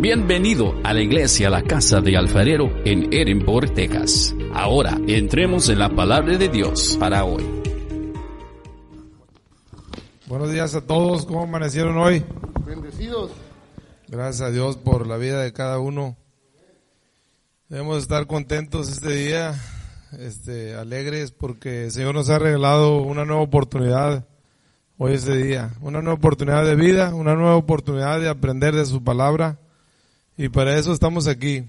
Bienvenido 0.00 0.74
a 0.82 0.92
la 0.92 1.00
iglesia 1.00 1.48
La 1.48 1.62
Casa 1.62 2.00
de 2.00 2.16
Alfarero 2.16 2.70
en 2.84 3.12
Edinburgh, 3.12 3.72
Texas. 3.72 4.34
Ahora 4.52 4.98
entremos 5.06 5.68
en 5.68 5.78
la 5.78 5.88
palabra 5.88 6.36
de 6.36 6.48
Dios 6.48 6.96
para 6.98 7.24
hoy. 7.24 7.42
Buenos 10.26 10.52
días 10.52 10.74
a 10.74 10.84
todos, 10.84 11.24
¿cómo 11.24 11.44
amanecieron 11.44 11.96
hoy? 11.96 12.24
Bendecidos. 12.66 13.30
Gracias 14.08 14.42
a 14.42 14.50
Dios 14.50 14.76
por 14.76 15.06
la 15.06 15.16
vida 15.16 15.40
de 15.40 15.52
cada 15.52 15.78
uno. 15.78 16.16
Debemos 17.68 17.98
estar 17.98 18.26
contentos 18.26 18.90
este 18.90 19.12
día, 19.12 19.54
este, 20.18 20.74
alegres 20.74 21.30
porque 21.30 21.84
el 21.84 21.92
Señor 21.92 22.14
nos 22.14 22.28
ha 22.30 22.38
regalado 22.38 23.00
una 23.00 23.24
nueva 23.24 23.42
oportunidad 23.42 24.26
hoy 24.98 25.14
este 25.14 25.36
día, 25.36 25.72
una 25.80 26.02
nueva 26.02 26.18
oportunidad 26.18 26.66
de 26.66 26.74
vida, 26.74 27.14
una 27.14 27.34
nueva 27.34 27.56
oportunidad 27.56 28.20
de 28.20 28.28
aprender 28.28 28.74
de 28.74 28.84
su 28.86 29.02
palabra 29.02 29.60
y 30.36 30.48
para 30.48 30.76
eso 30.76 30.92
estamos 30.92 31.26
aquí. 31.28 31.64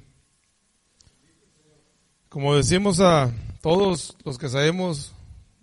Como 2.29 2.55
decimos 2.55 2.99
a 2.99 3.31
todos 3.61 4.17
los 4.23 4.37
que 4.37 4.49
sabemos 4.49 5.13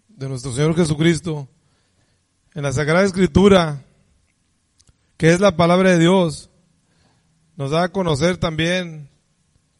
de 0.08 0.28
nuestro 0.28 0.52
Señor 0.52 0.74
Jesucristo, 0.74 1.48
en 2.54 2.62
la 2.62 2.72
Sagrada 2.72 3.04
Escritura, 3.04 3.82
que 5.16 5.32
es 5.32 5.40
la 5.40 5.56
palabra 5.56 5.90
de 5.90 5.98
Dios, 5.98 6.50
nos 7.56 7.70
da 7.70 7.84
a 7.84 7.92
conocer 7.92 8.36
también 8.36 9.08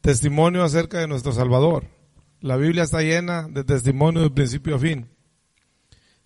testimonio 0.01 0.65
acerca 0.65 0.99
de 0.99 1.07
nuestro 1.07 1.33
Salvador. 1.33 1.87
La 2.41 2.57
Biblia 2.57 2.83
está 2.83 3.03
llena 3.03 3.49
de 3.49 3.65
testimonio 3.65 4.23
de 4.23 4.31
principio 4.31 4.77
a 4.77 4.79
fin. 4.79 5.09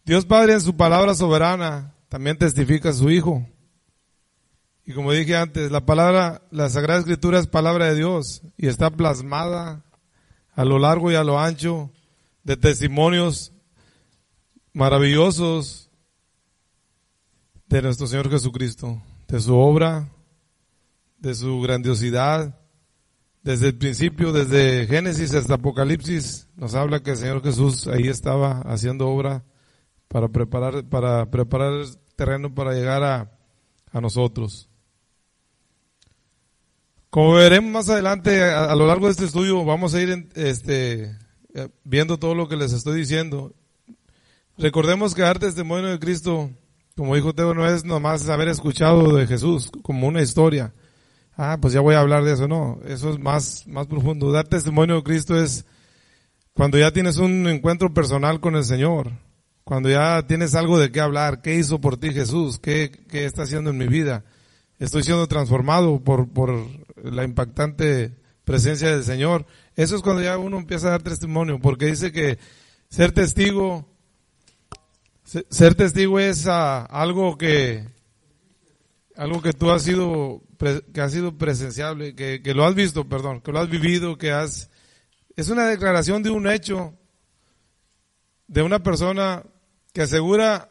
Dios 0.04 0.24
Padre 0.24 0.54
en 0.54 0.60
su 0.60 0.76
palabra 0.76 1.14
soberana 1.14 1.94
también 2.08 2.38
testifica 2.38 2.90
a 2.90 2.94
su 2.94 3.10
Hijo. 3.10 3.46
Y 4.88 4.92
como 4.92 5.10
dije 5.10 5.36
antes, 5.36 5.72
la 5.72 5.84
palabra, 5.84 6.42
la 6.52 6.70
Sagrada 6.70 7.00
Escritura 7.00 7.40
es 7.40 7.48
palabra 7.48 7.86
de 7.86 7.96
Dios 7.96 8.42
y 8.56 8.68
está 8.68 8.88
plasmada 8.88 9.84
a 10.54 10.64
lo 10.64 10.78
largo 10.78 11.10
y 11.10 11.16
a 11.16 11.24
lo 11.24 11.40
ancho 11.40 11.90
de 12.44 12.56
testimonios 12.56 13.52
maravillosos 14.72 15.90
de 17.66 17.82
nuestro 17.82 18.06
Señor 18.06 18.30
Jesucristo, 18.30 19.02
de 19.26 19.40
su 19.40 19.56
obra, 19.56 20.08
de 21.18 21.34
su 21.34 21.60
grandiosidad. 21.60 22.56
Desde 23.42 23.68
el 23.68 23.78
principio, 23.78 24.32
desde 24.32 24.86
Génesis 24.86 25.34
hasta 25.34 25.54
Apocalipsis, 25.54 26.46
nos 26.54 26.76
habla 26.76 27.02
que 27.02 27.10
el 27.10 27.16
Señor 27.16 27.42
Jesús 27.42 27.88
ahí 27.88 28.06
estaba 28.06 28.60
haciendo 28.60 29.08
obra 29.08 29.44
para 30.06 30.28
preparar, 30.28 30.84
para 30.88 31.28
preparar 31.28 31.86
terreno 32.14 32.54
para 32.54 32.72
llegar 32.72 33.02
a, 33.02 33.32
a 33.90 34.00
nosotros. 34.00 34.70
Como 37.10 37.34
veremos 37.34 37.70
más 37.70 37.88
adelante, 37.88 38.42
a, 38.42 38.74
lo 38.74 38.86
largo 38.86 39.06
de 39.06 39.12
este 39.12 39.24
estudio, 39.24 39.64
vamos 39.64 39.94
a 39.94 40.02
ir 40.02 40.10
en, 40.10 40.28
este, 40.34 41.16
viendo 41.84 42.18
todo 42.18 42.34
lo 42.34 42.48
que 42.48 42.56
les 42.56 42.72
estoy 42.72 42.98
diciendo. 42.98 43.54
Recordemos 44.58 45.14
que 45.14 45.22
dar 45.22 45.38
testimonio 45.38 45.90
de 45.90 45.98
Cristo, 45.98 46.50
como 46.96 47.14
dijo 47.14 47.34
Teo, 47.34 47.54
no 47.54 47.66
es 47.66 47.84
nomás 47.84 48.28
haber 48.28 48.48
escuchado 48.48 49.14
de 49.14 49.26
Jesús 49.26 49.70
como 49.82 50.06
una 50.06 50.22
historia. 50.22 50.72
Ah, 51.36 51.58
pues 51.60 51.74
ya 51.74 51.80
voy 51.80 51.94
a 51.94 52.00
hablar 52.00 52.24
de 52.24 52.32
eso. 52.32 52.48
No, 52.48 52.80
eso 52.86 53.10
es 53.10 53.18
más, 53.18 53.66
más 53.66 53.86
profundo. 53.86 54.32
Dar 54.32 54.48
testimonio 54.48 54.96
de 54.96 55.02
Cristo 55.02 55.38
es 55.38 55.66
cuando 56.54 56.78
ya 56.78 56.90
tienes 56.90 57.18
un 57.18 57.46
encuentro 57.46 57.92
personal 57.92 58.40
con 58.40 58.56
el 58.56 58.64
Señor. 58.64 59.12
Cuando 59.62 59.90
ya 59.90 60.26
tienes 60.26 60.54
algo 60.54 60.78
de 60.78 60.90
qué 60.90 61.00
hablar. 61.00 61.42
¿Qué 61.42 61.56
hizo 61.56 61.80
por 61.80 61.98
ti 61.98 62.12
Jesús? 62.12 62.58
¿Qué, 62.58 62.90
qué 63.08 63.26
está 63.26 63.42
haciendo 63.42 63.70
en 63.70 63.78
mi 63.78 63.88
vida? 63.88 64.24
Estoy 64.78 65.02
siendo 65.02 65.26
transformado 65.26 66.00
por, 66.00 66.28
por 66.28 66.54
la 67.02 67.24
impactante 67.24 68.14
presencia 68.44 68.90
del 68.90 69.04
Señor. 69.04 69.46
Eso 69.74 69.96
es 69.96 70.02
cuando 70.02 70.22
ya 70.22 70.38
uno 70.38 70.58
empieza 70.58 70.88
a 70.88 70.90
dar 70.92 71.02
testimonio, 71.02 71.58
porque 71.58 71.86
dice 71.86 72.12
que 72.12 72.38
ser 72.88 73.12
testigo, 73.12 73.88
ser 75.24 75.74
testigo 75.74 76.18
es 76.20 76.46
uh, 76.46 76.86
algo 76.88 77.36
que, 77.38 77.88
algo 79.16 79.42
que 79.42 79.52
tú 79.52 79.70
has 79.70 79.82
sido, 79.82 80.42
que 80.92 81.00
has 81.00 81.12
sido 81.12 81.36
presenciable, 81.36 82.14
que, 82.14 82.42
que, 82.42 82.54
lo 82.54 82.64
has 82.64 82.74
visto, 82.74 83.08
perdón, 83.08 83.40
que 83.40 83.52
lo 83.52 83.58
has 83.58 83.68
vivido, 83.68 84.18
que 84.18 84.30
has, 84.30 84.70
es 85.36 85.48
una 85.48 85.66
declaración 85.66 86.22
de 86.22 86.30
un 86.30 86.48
hecho, 86.48 86.94
de 88.46 88.62
una 88.62 88.82
persona 88.82 89.42
que 89.92 90.02
asegura 90.02 90.70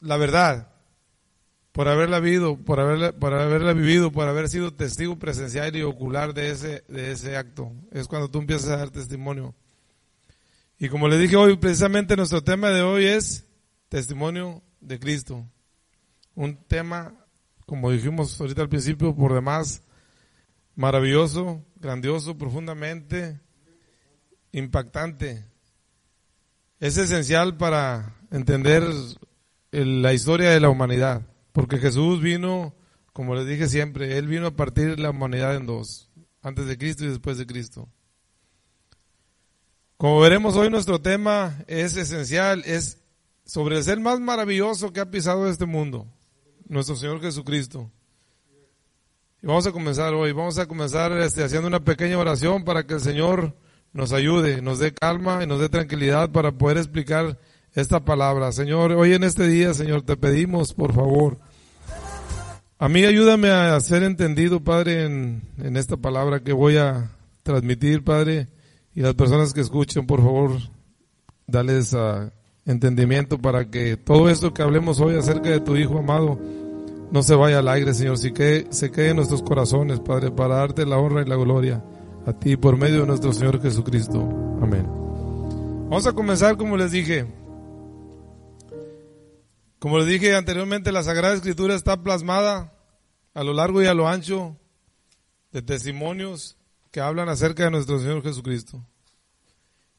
la 0.00 0.16
verdad, 0.16 0.71
por 1.72 1.88
haberla 1.88 2.20
vivido, 2.20 2.58
por 2.58 2.80
haberla, 2.80 3.12
por 3.12 3.32
haberla 3.32 3.72
vivido, 3.72 4.12
por 4.12 4.28
haber 4.28 4.48
sido 4.48 4.74
testigo 4.74 5.18
presencial 5.18 5.74
y 5.74 5.82
ocular 5.82 6.34
de 6.34 6.50
ese, 6.50 6.84
de 6.88 7.12
ese 7.12 7.36
acto. 7.36 7.72
Es 7.90 8.06
cuando 8.06 8.30
tú 8.30 8.38
empiezas 8.38 8.68
a 8.68 8.76
dar 8.76 8.90
testimonio. 8.90 9.54
Y 10.78 10.88
como 10.88 11.08
le 11.08 11.16
dije 11.16 11.36
hoy, 11.36 11.56
precisamente 11.56 12.16
nuestro 12.16 12.42
tema 12.42 12.68
de 12.70 12.82
hoy 12.82 13.06
es 13.06 13.46
testimonio 13.88 14.62
de 14.80 14.98
Cristo. 14.98 15.46
Un 16.34 16.56
tema, 16.56 17.14
como 17.66 17.90
dijimos 17.90 18.38
ahorita 18.40 18.62
al 18.62 18.68
principio, 18.68 19.14
por 19.14 19.32
demás 19.32 19.82
maravilloso, 20.74 21.64
grandioso, 21.76 22.36
profundamente 22.36 23.40
impactante. 24.52 25.44
Es 26.80 26.96
esencial 26.96 27.56
para 27.56 28.16
entender 28.30 28.82
la 29.70 30.12
historia 30.12 30.50
de 30.50 30.60
la 30.60 30.68
humanidad. 30.68 31.22
Porque 31.52 31.78
Jesús 31.78 32.20
vino, 32.20 32.74
como 33.12 33.34
les 33.34 33.46
dije 33.46 33.68
siempre, 33.68 34.18
Él 34.18 34.26
vino 34.26 34.46
a 34.46 34.56
partir 34.56 34.98
la 34.98 35.10
humanidad 35.10 35.54
en 35.54 35.66
dos, 35.66 36.10
antes 36.42 36.66
de 36.66 36.78
Cristo 36.78 37.04
y 37.04 37.08
después 37.08 37.38
de 37.38 37.46
Cristo. 37.46 37.88
Como 39.96 40.18
veremos 40.20 40.56
hoy 40.56 40.68
nuestro 40.68 41.00
tema 41.00 41.62
es 41.68 41.96
esencial, 41.96 42.62
es 42.66 42.98
sobre 43.44 43.76
el 43.76 43.84
ser 43.84 44.00
más 44.00 44.18
maravilloso 44.18 44.92
que 44.92 45.00
ha 45.00 45.10
pisado 45.10 45.48
este 45.48 45.66
mundo, 45.66 46.06
nuestro 46.66 46.96
Señor 46.96 47.20
Jesucristo. 47.20 47.90
Y 49.42 49.46
vamos 49.46 49.66
a 49.66 49.72
comenzar 49.72 50.14
hoy, 50.14 50.32
vamos 50.32 50.58
a 50.58 50.66
comenzar 50.66 51.12
este, 51.12 51.44
haciendo 51.44 51.68
una 51.68 51.80
pequeña 51.80 52.18
oración 52.18 52.64
para 52.64 52.86
que 52.86 52.94
el 52.94 53.00
Señor 53.00 53.54
nos 53.92 54.12
ayude, 54.12 54.62
nos 54.62 54.78
dé 54.78 54.92
calma 54.92 55.42
y 55.44 55.46
nos 55.46 55.60
dé 55.60 55.68
tranquilidad 55.68 56.30
para 56.30 56.52
poder 56.52 56.78
explicar 56.78 57.38
esta 57.74 58.04
palabra. 58.04 58.52
Señor, 58.52 58.92
hoy 58.92 59.14
en 59.14 59.24
este 59.24 59.46
día, 59.46 59.74
Señor, 59.74 60.02
te 60.02 60.16
pedimos, 60.16 60.74
por 60.74 60.92
favor, 60.92 61.38
a 62.78 62.88
mí 62.88 63.04
ayúdame 63.04 63.48
a 63.50 63.78
ser 63.80 64.02
entendido, 64.02 64.60
Padre, 64.60 65.04
en, 65.04 65.76
esta 65.76 65.96
palabra 65.96 66.40
que 66.40 66.52
voy 66.52 66.78
a 66.78 67.10
transmitir, 67.44 68.02
Padre, 68.02 68.48
y 68.94 69.02
las 69.02 69.14
personas 69.14 69.54
que 69.54 69.60
escuchen, 69.60 70.06
por 70.06 70.20
favor, 70.20 70.50
dales 71.46 71.92
uh, 71.92 72.30
entendimiento 72.66 73.38
para 73.38 73.70
que 73.70 73.96
todo 73.96 74.28
esto 74.28 74.52
que 74.52 74.62
hablemos 74.62 75.00
hoy 75.00 75.16
acerca 75.16 75.50
de 75.50 75.60
tu 75.60 75.76
Hijo 75.76 75.98
amado 75.98 76.38
no 77.12 77.22
se 77.22 77.34
vaya 77.34 77.60
al 77.60 77.68
aire, 77.68 77.94
Señor, 77.94 78.18
si 78.18 78.32
que 78.32 78.66
se 78.70 78.90
quede 78.90 79.10
en 79.10 79.16
nuestros 79.16 79.42
corazones, 79.42 80.00
Padre, 80.00 80.30
para 80.30 80.56
darte 80.56 80.84
la 80.84 80.98
honra 80.98 81.22
y 81.22 81.26
la 81.26 81.36
gloria 81.36 81.84
a 82.26 82.32
ti 82.32 82.56
por 82.56 82.76
medio 82.76 83.00
de 83.00 83.06
nuestro 83.06 83.32
Señor 83.32 83.60
Jesucristo. 83.60 84.28
Amén. 84.60 84.86
Vamos 85.88 86.06
a 86.06 86.12
comenzar, 86.12 86.56
como 86.56 86.76
les 86.76 86.90
dije, 86.90 87.26
como 89.82 89.98
les 89.98 90.06
dije 90.06 90.36
anteriormente, 90.36 90.92
la 90.92 91.02
Sagrada 91.02 91.34
Escritura 91.34 91.74
está 91.74 92.00
plasmada 92.04 92.72
a 93.34 93.42
lo 93.42 93.52
largo 93.52 93.82
y 93.82 93.86
a 93.86 93.94
lo 93.94 94.06
ancho 94.06 94.56
de 95.50 95.60
testimonios 95.60 96.56
que 96.92 97.00
hablan 97.00 97.28
acerca 97.28 97.64
de 97.64 97.72
nuestro 97.72 97.98
Señor 97.98 98.22
Jesucristo. 98.22 98.86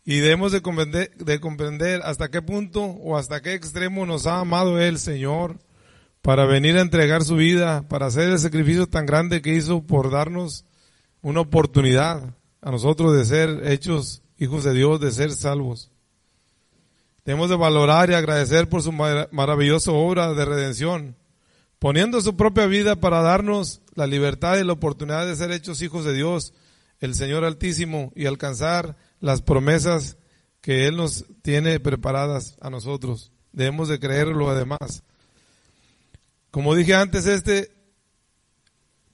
Y 0.06 0.20
debemos 0.20 0.54
de 0.54 0.62
comprender, 0.62 1.14
de 1.18 1.38
comprender, 1.42 2.00
hasta 2.06 2.32
qué 2.32 2.42
punto 2.42 2.82
o 2.82 3.18
hasta 3.18 3.42
qué 3.42 3.56
extremo 3.56 4.06
nos 4.06 4.26
ha 4.26 4.40
amado 4.40 4.80
el 4.80 5.00
Señor 5.00 5.60
para 6.22 6.46
venir 6.46 6.78
a 6.78 6.82
entregar 6.82 7.26
su 7.26 7.36
vida, 7.36 7.86
para 7.90 8.06
hacer 8.06 8.30
el 8.30 8.40
sacrificio 8.40 8.88
tan 8.88 9.06
grande 9.06 9.42
que 9.42 9.54
hizo 9.54 9.84
por 9.84 10.10
darnos 10.10 10.64
una 11.22 11.42
oportunidad 11.42 12.38
a 12.62 12.72
nosotros 12.72 13.18
de 13.18 13.26
ser 13.26 13.68
hechos 13.70 14.22
hijos 14.38 14.64
de 14.64 14.76
Dios, 14.76 15.02
de 15.02 15.12
ser 15.12 15.34
salvos. 15.34 15.92
Debemos 17.26 17.50
de 17.50 17.56
valorar 17.56 18.10
y 18.10 18.16
agradecer 18.16 18.68
por 18.68 18.82
su 18.82 18.92
mar 18.92 19.30
maravillosa 19.32 19.92
obra 19.92 20.34
de 20.34 20.44
redención, 20.44 21.16
poniendo 21.80 22.20
su 22.20 22.36
propia 22.36 22.66
vida 22.66 22.98
para 22.98 23.22
darnos 23.22 23.82
la 23.96 24.08
libertad 24.08 24.58
y 24.58 24.66
la 24.66 24.74
oportunidad 24.74 25.26
de 25.26 25.36
ser 25.36 25.52
hechos 25.52 25.82
hijos 25.82 26.04
de 26.04 26.14
Dios, 26.14 26.54
el 27.00 27.16
Señor 27.16 27.46
Altísimo, 27.46 28.12
y 28.16 28.26
alcanzar 28.26 28.98
las 29.22 29.42
promesas 29.42 30.18
que 30.60 30.86
Él 30.88 30.98
nos 30.98 31.26
tiene 31.42 31.80
preparadas 31.80 32.58
a 32.60 32.70
nosotros. 32.70 33.32
Debemos 33.54 33.88
de 33.88 34.00
creerlo 34.00 34.50
además. 34.50 35.04
Como 36.52 36.76
dije 36.76 36.94
antes, 36.94 37.26
este, 37.26 37.72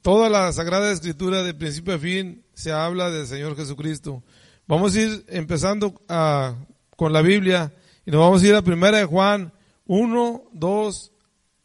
toda 0.01 0.29
la 0.29 0.51
Sagrada 0.51 0.91
Escritura 0.91 1.43
de 1.43 1.53
principio 1.53 1.93
a 1.93 1.99
fin 1.99 2.43
se 2.53 2.71
habla 2.71 3.11
del 3.11 3.27
Señor 3.27 3.55
Jesucristo. 3.55 4.23
Vamos 4.67 4.95
a 4.95 5.01
ir 5.01 5.25
empezando 5.27 6.01
a, 6.07 6.55
con 6.95 7.13
la 7.13 7.21
Biblia 7.21 7.71
y 8.09 8.11
nos 8.11 8.21
vamos 8.21 8.41
a 8.41 8.47
ir 8.47 8.55
a 8.55 8.63
primera 8.63 8.97
de 8.97 9.05
Juan 9.05 9.53
1, 9.85 10.49
2 10.51 11.11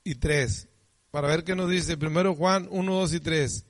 y 0.04 0.14
3. 0.16 0.68
Para 1.10 1.28
ver 1.28 1.42
qué 1.42 1.56
nos 1.56 1.70
dice. 1.70 1.96
Primero 1.96 2.34
Juan 2.34 2.68
1, 2.70 2.94
2 2.94 3.14
y 3.14 3.20
3. 3.20 3.64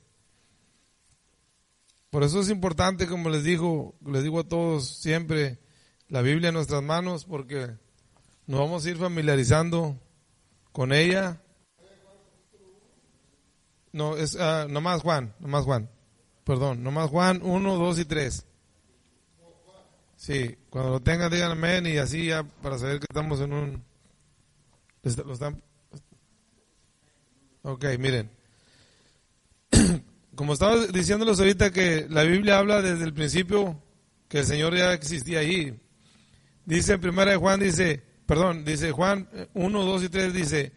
Por 2.10 2.24
eso 2.24 2.40
es 2.40 2.50
importante, 2.50 3.06
como 3.06 3.30
les 3.30 3.44
digo, 3.44 3.94
les 4.04 4.24
digo 4.24 4.40
a 4.40 4.48
todos 4.48 4.88
siempre, 4.88 5.60
la 6.08 6.20
Biblia 6.20 6.48
en 6.48 6.54
nuestras 6.54 6.82
manos, 6.82 7.26
porque 7.26 7.76
nos 8.48 8.58
vamos 8.58 8.84
a 8.84 8.90
ir 8.90 8.96
familiarizando 8.96 9.96
con 10.72 10.92
ella. 10.92 11.40
No, 13.92 14.16
es 14.16 14.34
uh, 14.34 14.68
nomás 14.68 15.02
Juan, 15.02 15.32
nomás 15.38 15.64
Juan. 15.64 15.88
Perdón, 16.42 16.82
nomás 16.82 17.08
Juan 17.08 17.40
1, 17.40 17.76
2 17.76 17.98
y 18.00 18.04
3. 18.04 18.46
Sí, 20.24 20.56
cuando 20.70 20.92
lo 20.92 21.02
tengan 21.02 21.30
digan 21.30 21.50
amén 21.50 21.86
y 21.86 21.98
así 21.98 22.28
ya 22.28 22.44
para 22.44 22.78
saber 22.78 22.98
que 22.98 23.04
estamos 23.10 23.42
en 23.42 23.52
un... 23.52 23.84
Lo 25.02 25.34
están... 25.34 25.62
Ok, 27.60 27.84
miren. 27.98 28.30
Como 30.34 30.54
estaba 30.54 30.86
diciéndoles 30.86 31.38
ahorita 31.38 31.72
que 31.72 32.06
la 32.08 32.22
Biblia 32.22 32.56
habla 32.56 32.80
desde 32.80 33.04
el 33.04 33.12
principio 33.12 33.82
que 34.26 34.38
el 34.38 34.46
Señor 34.46 34.74
ya 34.74 34.94
existía 34.94 35.40
ahí. 35.40 35.78
Dice 36.64 36.94
en 36.94 37.02
primera 37.02 37.32
de 37.32 37.36
Juan, 37.36 37.60
dice, 37.60 38.02
perdón, 38.24 38.64
dice 38.64 38.92
Juan 38.92 39.28
1, 39.52 39.84
2 39.84 40.04
y 40.04 40.08
3, 40.08 40.32
dice, 40.32 40.72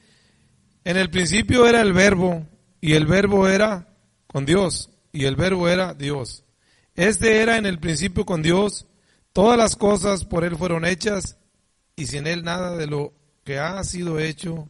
en 0.84 0.98
el 0.98 1.10
principio 1.10 1.66
era 1.66 1.80
el 1.80 1.94
verbo 1.94 2.46
y 2.82 2.96
el 2.96 3.06
verbo 3.06 3.48
era 3.48 3.96
con 4.28 4.46
Dios 4.46 4.90
y 5.14 5.24
el 5.24 5.38
verbo 5.38 5.70
era 5.70 5.94
Dios. 5.94 6.44
Este 6.96 7.42
era 7.42 7.56
en 7.56 7.66
el 7.66 7.80
principio 7.80 8.26
con 8.26 8.42
Dios, 8.42 8.87
todas 9.38 9.56
las 9.56 9.76
cosas 9.76 10.26
por 10.26 10.44
Él 10.44 10.58
fueron 10.58 10.84
hechas 10.84 11.38
y 11.96 12.08
sin 12.08 12.26
Él 12.26 12.44
nada 12.44 12.76
de 12.76 12.88
lo 12.88 13.14
que 13.44 13.60
ha 13.60 13.84
sido 13.84 14.18
hecho 14.18 14.68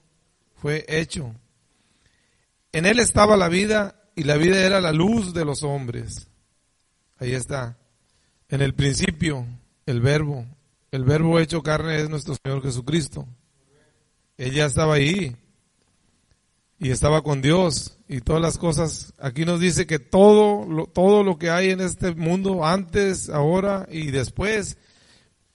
fue 0.56 0.84
hecho. 0.90 1.34
En 2.74 2.86
Él 2.86 3.00
estaba 3.00 3.38
la 3.38 3.48
vida 3.48 3.96
y 4.14 4.26
la 4.26 4.36
vida 4.36 4.60
era 4.60 4.82
la 4.82 4.92
luz 4.92 5.34
de 5.34 5.46
los 5.46 5.64
hombres. 5.64 6.28
Ahí 7.18 7.32
está. 7.32 7.78
En 8.50 8.62
el 8.62 8.74
principio, 8.74 9.46
el 9.86 10.02
verbo. 10.02 10.46
El 10.92 11.06
verbo 11.06 11.40
hecho 11.40 11.64
carne 11.64 12.02
es 12.02 12.10
nuestro 12.10 12.36
Señor 12.36 12.62
Jesucristo. 12.62 13.26
Ella 14.38 14.66
estaba 14.66 14.96
ahí 14.96 15.38
y 16.78 16.90
estaba 16.90 17.22
con 17.22 17.42
Dios 17.42 17.97
y 18.08 18.22
todas 18.22 18.42
las 18.42 18.58
cosas. 18.58 19.14
Aquí 19.20 19.46
nos 19.46 19.60
dice 19.60 19.86
que 19.86 20.00
todo 20.00 20.66
lo, 20.66 20.88
todo 20.88 21.24
lo 21.24 21.38
que 21.38 21.50
hay 21.50 21.72
en 21.72 21.82
este 21.82 22.16
mundo, 22.16 22.66
antes, 22.66 23.30
ahora 23.30 23.88
y 23.92 24.12
después, 24.12 24.78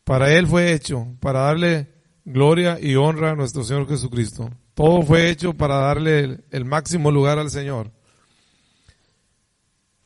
para 0.04 0.32
Él 0.32 0.46
fue 0.46 0.72
hecho, 0.72 1.06
para 1.20 1.40
darle 1.40 1.88
gloria 2.24 2.78
y 2.80 2.96
honra 2.96 3.30
a 3.32 3.36
nuestro 3.36 3.64
Señor 3.64 3.88
Jesucristo. 3.88 4.50
Todo 4.74 5.02
fue 5.02 5.30
hecho 5.30 5.54
para 5.54 5.76
darle 5.76 6.40
el 6.50 6.64
máximo 6.64 7.10
lugar 7.10 7.38
al 7.38 7.50
Señor. 7.50 7.90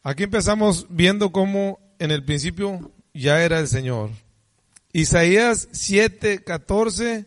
Aquí 0.03 0.23
empezamos 0.23 0.87
viendo 0.89 1.33
cómo 1.33 1.81
en 1.99 2.11
el 2.11 2.25
principio 2.25 2.93
ya 3.13 3.43
era 3.43 3.59
el 3.59 3.69
Señor. 3.69 4.11
Isaías 4.93 5.69
7, 5.73 6.43
14, 6.45 7.27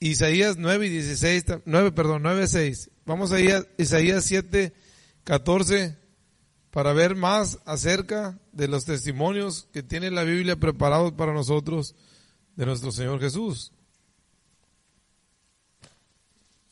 Isaías 0.00 0.56
9 0.58 0.86
y 0.86 0.90
16, 0.90 1.44
9, 1.64 1.92
perdón, 1.92 2.22
9, 2.22 2.46
6. 2.46 2.90
Vamos 3.06 3.30
a 3.30 3.38
Isaías 3.78 4.24
7, 4.24 4.72
14 5.22 5.96
para 6.72 6.92
ver 6.92 7.14
más 7.14 7.60
acerca 7.64 8.40
de 8.50 8.66
los 8.66 8.84
testimonios 8.84 9.68
que 9.72 9.84
tiene 9.84 10.10
la 10.10 10.24
Biblia 10.24 10.56
preparados 10.56 11.12
para 11.12 11.32
nosotros 11.32 11.94
de 12.56 12.66
nuestro 12.66 12.90
Señor 12.90 13.20
Jesús. 13.20 13.70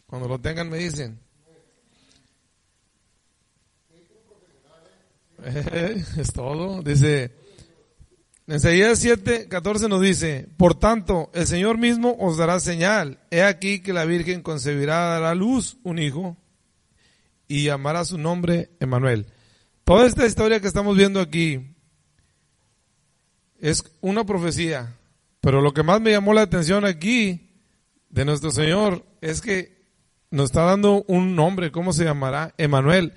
Cuando 0.08 0.26
lo 0.26 0.40
tengan 0.40 0.68
me 0.68 0.78
dicen. 0.78 1.20
es 5.44 6.32
todo. 6.32 6.82
Dice, 6.82 7.32
en 8.46 8.56
Isaías 8.56 8.98
7, 8.98 9.48
14 9.48 9.88
nos 9.88 10.02
dice, 10.02 10.48
por 10.56 10.74
tanto, 10.74 11.30
el 11.32 11.46
Señor 11.46 11.78
mismo 11.78 12.16
os 12.18 12.36
dará 12.36 12.60
señal. 12.60 13.18
He 13.30 13.42
aquí 13.42 13.80
que 13.80 13.94
la 13.94 14.04
Virgen 14.04 14.42
concebirá 14.42 15.18
la 15.18 15.34
luz 15.34 15.78
un 15.82 15.98
hijo 15.98 16.36
y 17.48 17.64
llamará 17.64 18.04
su 18.04 18.18
nombre 18.18 18.70
Emanuel. 18.80 19.26
Toda 19.84 20.06
esta 20.06 20.26
historia 20.26 20.60
que 20.60 20.66
estamos 20.66 20.96
viendo 20.96 21.20
aquí 21.20 21.74
es 23.60 23.82
una 24.02 24.24
profecía, 24.24 24.98
pero 25.40 25.62
lo 25.62 25.72
que 25.72 25.82
más 25.82 26.00
me 26.00 26.10
llamó 26.10 26.34
la 26.34 26.42
atención 26.42 26.84
aquí 26.84 27.50
de 28.10 28.24
nuestro 28.26 28.50
Señor 28.50 29.06
es 29.20 29.40
que 29.40 29.74
nos 30.30 30.46
está 30.46 30.64
dando 30.64 31.04
un 31.08 31.34
nombre, 31.34 31.72
¿cómo 31.72 31.92
se 31.92 32.04
llamará? 32.04 32.54
Emanuel. 32.58 33.14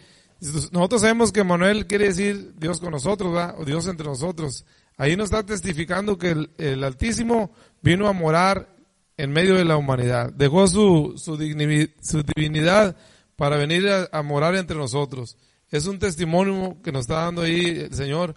Nosotros 0.71 1.01
sabemos 1.01 1.31
que 1.31 1.44
Manuel 1.44 1.88
quiere 1.88 2.06
decir 2.06 2.53
Dios 2.57 2.80
con 2.80 2.91
nosotros, 2.91 3.35
o 3.57 3.65
Dios 3.65 3.88
entre 3.88 4.06
nosotros. 4.06 4.65
Ahí 4.97 5.15
nos 5.15 5.25
está 5.25 5.45
testificando 5.45 6.17
que 6.17 6.47
el, 6.57 6.83
Altísimo 6.83 7.51
vino 7.81 8.07
a 8.07 8.13
morar 8.13 8.67
en 9.15 9.31
medio 9.31 9.55
de 9.55 9.63
la 9.63 9.77
humanidad. 9.77 10.33
Dejó 10.33 10.67
su, 10.67 11.13
su, 11.17 11.38
divinidad 11.38 12.97
para 13.35 13.57
venir 13.57 13.88
a, 14.11 14.21
morar 14.23 14.55
entre 14.55 14.75
nosotros. 14.75 15.38
Es 15.69 15.85
un 15.85 15.99
testimonio 15.99 16.77
que 16.83 16.91
nos 16.91 17.01
está 17.01 17.21
dando 17.21 17.44
ahí 17.44 17.65
el 17.65 17.94
Señor, 17.94 18.35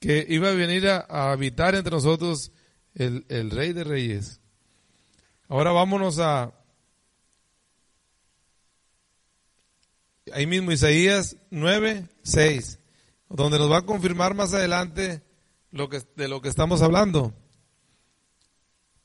que 0.00 0.26
iba 0.28 0.48
a 0.48 0.54
venir 0.54 0.88
a, 0.88 1.06
a 1.08 1.30
habitar 1.30 1.76
entre 1.76 1.92
nosotros 1.92 2.50
el, 2.94 3.24
el 3.28 3.50
Rey 3.50 3.72
de 3.72 3.84
Reyes. 3.84 4.40
Ahora 5.48 5.70
vámonos 5.70 6.18
a, 6.18 6.52
ahí 10.32 10.46
mismo 10.46 10.72
Isaías 10.72 11.36
9, 11.50 12.08
6, 12.22 12.78
donde 13.28 13.58
nos 13.58 13.70
va 13.70 13.78
a 13.78 13.86
confirmar 13.86 14.34
más 14.34 14.52
adelante 14.52 15.22
lo 15.72 15.88
que, 15.88 16.00
de 16.16 16.28
lo 16.28 16.40
que 16.40 16.48
estamos 16.48 16.82
hablando. 16.82 17.34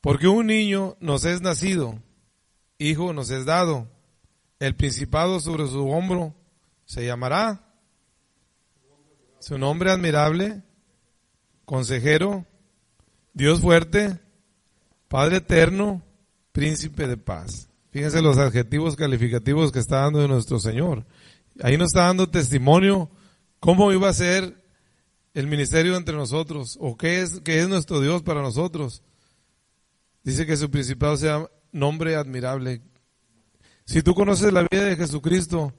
Porque 0.02 0.28
un 0.28 0.48
niño 0.48 0.96
nos 1.00 1.26
es 1.26 1.42
nacido, 1.42 2.00
hijo 2.78 3.14
nos 3.14 3.32
es 3.32 3.46
dado, 3.46 3.90
el 4.60 4.76
principado 4.76 5.40
sobre 5.40 5.68
su 5.68 5.90
hombro 5.90 6.36
se 6.86 7.06
llamará 7.06 7.64
su 9.40 9.58
nombre 9.58 9.92
admirable, 9.92 10.64
consejero, 11.66 12.46
Dios 13.34 13.62
fuerte, 13.62 14.20
Padre 15.08 15.38
eterno, 15.38 16.02
príncipe 16.52 17.08
de 17.08 17.18
paz. 17.18 17.70
Fíjense 17.92 18.22
los 18.22 18.38
adjetivos 18.38 18.96
calificativos 18.96 19.72
que 19.72 19.80
está 19.80 20.02
dando 20.02 20.28
nuestro 20.28 20.60
Señor. 20.60 21.06
Ahí 21.62 21.78
nos 21.78 21.88
está 21.88 22.08
dando 22.08 22.30
testimonio 22.30 23.10
cómo 23.60 23.92
iba 23.94 24.10
a 24.10 24.14
ser 24.14 24.67
el 25.38 25.46
ministerio 25.46 25.96
entre 25.96 26.16
nosotros 26.16 26.80
o 26.82 26.98
qué 26.98 27.22
es, 27.22 27.42
qué 27.42 27.62
es 27.62 27.70
nuestro 27.70 28.02
Dios 28.02 28.24
para 28.24 28.42
nosotros. 28.42 29.04
Dice 30.24 30.48
que 30.48 30.58
su 30.58 30.72
principado 30.72 31.16
sea 31.16 31.48
nombre 31.72 32.16
admirable. 32.16 32.82
Si 33.86 34.02
tú 34.02 34.16
conoces 34.16 34.52
la 34.52 34.64
vida 34.64 34.86
de 34.86 34.96
Jesucristo, 34.96 35.76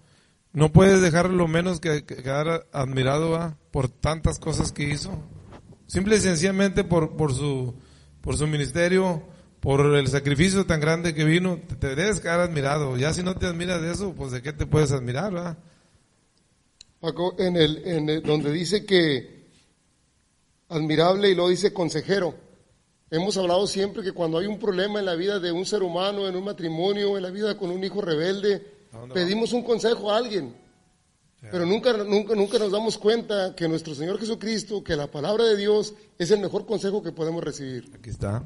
no 0.53 0.71
puedes 0.71 1.03
dejarlo 1.03 1.49
menos 1.49 1.81
que, 1.81 2.05
quedar 2.05 2.69
admirado 2.73 3.57
por 3.73 3.89
tantas 3.89 4.39
cosas 4.39 4.71
que 4.71 4.85
hizo. 4.85 5.11
Simple 5.89 6.19
y 6.19 6.21
sencillamente 6.21 6.85
por, 6.85 7.17
por, 7.17 7.35
su, 7.35 7.75
por 8.21 8.37
su 8.37 8.47
ministerio, 8.47 9.25
por 9.59 9.81
el 9.97 10.07
sacrificio 10.07 10.67
tan 10.67 10.79
grande 10.79 11.15
que 11.15 11.25
vino, 11.25 11.59
te, 11.81 11.97
debes 11.97 12.21
quedar 12.21 12.39
admirado. 12.39 12.97
Ya 12.97 13.13
si 13.13 13.25
no 13.25 13.35
te 13.35 13.47
admiras 13.47 13.83
de 13.83 13.91
eso, 13.91 14.15
pues 14.15 14.31
de 14.31 14.41
qué 14.41 14.53
te 14.53 14.67
puedes 14.67 14.93
admirar. 14.93 15.57
Paco, 17.01 17.35
en 17.41 17.57
el, 17.57 17.83
en 17.85 18.23
donde 18.23 18.53
dice 18.53 18.87
que 18.87 19.38
admirable 20.69 21.31
y 21.31 21.35
lo 21.35 21.49
dice 21.49 21.73
consejero. 21.73 22.35
Hemos 23.11 23.37
hablado 23.37 23.67
siempre 23.67 24.03
que 24.03 24.13
cuando 24.13 24.39
hay 24.39 24.47
un 24.47 24.59
problema 24.59 24.99
en 24.99 25.07
la 25.07 25.15
vida 25.15 25.39
de 25.39 25.51
un 25.51 25.65
ser 25.65 25.83
humano, 25.83 26.29
en 26.29 26.37
un 26.37 26.45
matrimonio, 26.45 27.17
en 27.17 27.23
la 27.23 27.31
vida 27.31 27.57
con 27.57 27.71
un 27.71 27.83
hijo 27.83 28.03
rebelde, 28.03 28.65
pedimos 29.15 29.53
un 29.53 29.63
consejo 29.63 30.11
a 30.11 30.19
alguien. 30.19 30.55
Pero 31.41 31.65
nunca, 31.65 31.93
nunca, 31.93 32.35
nunca 32.35 32.59
nos 32.59 32.73
damos 32.73 32.99
cuenta 32.99 33.55
que 33.55 33.69
nuestro 33.69 33.95
Señor 33.95 34.19
Jesucristo, 34.19 34.83
que 34.83 34.97
la 34.97 35.07
palabra 35.07 35.45
de 35.45 35.57
Dios 35.57 35.95
es 36.19 36.31
el 36.33 36.41
mejor 36.41 36.67
consejo 36.67 37.03
que 37.03 37.13
podemos 37.13 37.45
recibir. 37.45 37.91
Aquí 37.95 38.11
está. 38.11 38.45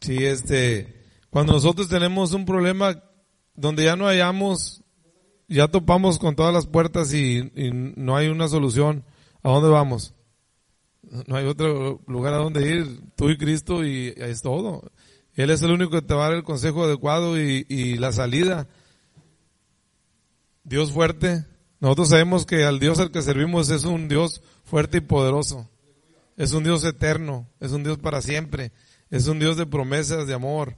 Sí, 0.00 0.24
este, 0.24 1.04
cuando 1.30 1.52
nosotros 1.52 1.88
tenemos 1.88 2.32
un 2.32 2.44
problema 2.44 3.02
donde 3.54 3.84
ya 3.84 3.96
no 3.96 4.06
hayamos, 4.06 4.82
ya 5.48 5.68
topamos 5.68 6.18
con 6.18 6.36
todas 6.36 6.52
las 6.52 6.66
puertas 6.66 7.14
y, 7.14 7.50
no 7.96 8.16
hay 8.16 8.28
una 8.28 8.48
solución, 8.48 9.04
¿a 9.42 9.50
dónde 9.50 9.68
vamos? 9.68 10.14
No 11.26 11.36
hay 11.36 11.46
otro 11.46 12.00
lugar 12.06 12.34
a 12.34 12.38
donde 12.38 12.68
ir, 12.68 13.00
tú 13.16 13.30
y 13.30 13.38
Cristo 13.38 13.84
y 13.84 14.14
es 14.16 14.42
todo. 14.42 14.90
Él 15.34 15.50
es 15.50 15.62
el 15.62 15.72
único 15.72 15.90
que 15.90 16.02
te 16.02 16.14
va 16.14 16.26
a 16.26 16.28
dar 16.28 16.36
el 16.36 16.44
consejo 16.44 16.84
adecuado 16.84 17.40
y, 17.40 17.66
y 17.68 17.96
la 17.96 18.12
salida. 18.12 18.68
Dios 20.62 20.92
fuerte. 20.92 21.44
Nosotros 21.80 22.08
sabemos 22.08 22.46
que 22.46 22.64
al 22.64 22.78
Dios 22.78 22.98
al 22.98 23.10
que 23.10 23.20
servimos 23.20 23.68
es 23.70 23.84
un 23.84 24.08
Dios 24.08 24.42
fuerte 24.64 24.98
y 24.98 25.00
poderoso. 25.02 25.68
Es 26.36 26.52
un 26.52 26.64
Dios 26.64 26.84
eterno, 26.84 27.48
es 27.60 27.72
un 27.72 27.84
Dios 27.84 27.98
para 27.98 28.22
siempre. 28.22 28.72
Es 29.10 29.28
un 29.28 29.38
Dios 29.38 29.56
de 29.56 29.66
promesas, 29.66 30.26
de 30.26 30.34
amor. 30.34 30.76